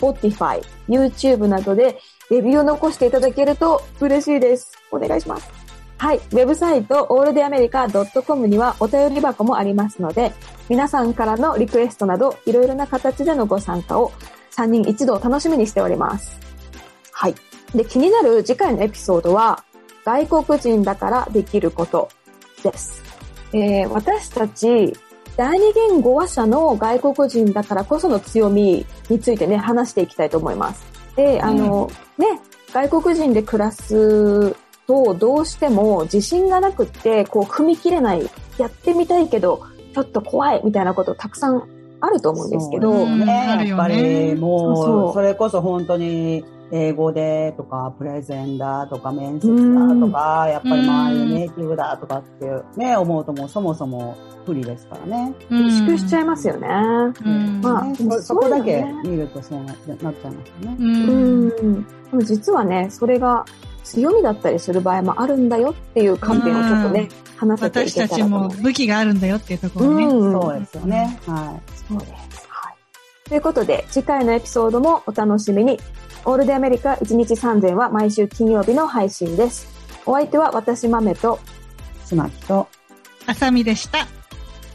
[0.00, 1.98] Spotify、YouTube などで
[2.30, 4.72] レビューを残していただけると嬉しいです。
[4.90, 5.50] お願いします。
[5.98, 6.16] はい。
[6.16, 10.32] ウェブサイト alldayamerica.com にはお便り箱もありますので、
[10.70, 14.12] 皆さんからのリクエストなどいろいろな形でのご参加を
[14.52, 16.40] 3人一度楽しみにしております。
[17.12, 17.34] はい。
[17.74, 19.62] で、気になる次回のエピソードは、
[20.04, 22.08] 外国人だからできること
[22.62, 23.02] です。
[23.52, 24.94] えー私たち、
[25.36, 30.84] 第二言語話者の外国人だからこその強みについてね、話していきたいと思います。
[31.16, 32.26] で、あの、ね、
[32.72, 34.54] 外国人で暮らす
[34.86, 38.28] と、どうしても自信がなくって、こう、踏み切れない、
[38.58, 39.62] やってみたいけど、
[39.94, 41.62] ちょっと怖いみたいなことたくさん
[42.00, 43.26] あると思うんですけど、ね、
[43.66, 54.16] やっぱりねもう、それこそ本当に英語でとか、プレゼンだとか、面接だとか、やっぱり周りでネイティブだとかっていうね、思うともうそもそも
[54.46, 55.34] 不利ですからね。
[55.50, 56.68] 萎縮しちゃいますよね。
[57.24, 57.60] うん。
[57.60, 60.76] まあそそこだけ見るとそうななっちゃいますよね。
[60.78, 60.82] う。
[60.82, 61.84] うんん。
[61.84, 63.44] でも実はね、それが
[63.82, 68.22] 強みだったりする場合もあるんだよっていう観点をちょっとね、話せてい私たち。
[68.22, 70.04] も武器があるんだよっていうところね。
[70.04, 71.20] うんそうですよね。
[71.26, 72.46] はそうです。
[72.48, 72.74] はい。
[73.28, 75.80] ということで、次回のエピソードもお楽しみに。
[76.24, 79.66] オールデンアメリカ1日3000は毎週金曜日の配信です。
[80.06, 81.38] お相手は私豆と、
[82.04, 82.06] い。
[82.06, 82.68] つまきと、
[83.26, 84.06] あさみでした。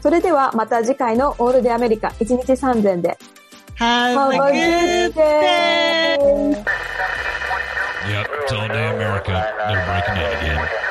[0.00, 3.18] それではまた次回のオールデンアメリカ1日3000で。
[3.78, 6.64] Have a good day!
[8.08, 9.52] Yep, it's all day America.
[9.68, 10.85] They're breaking in again.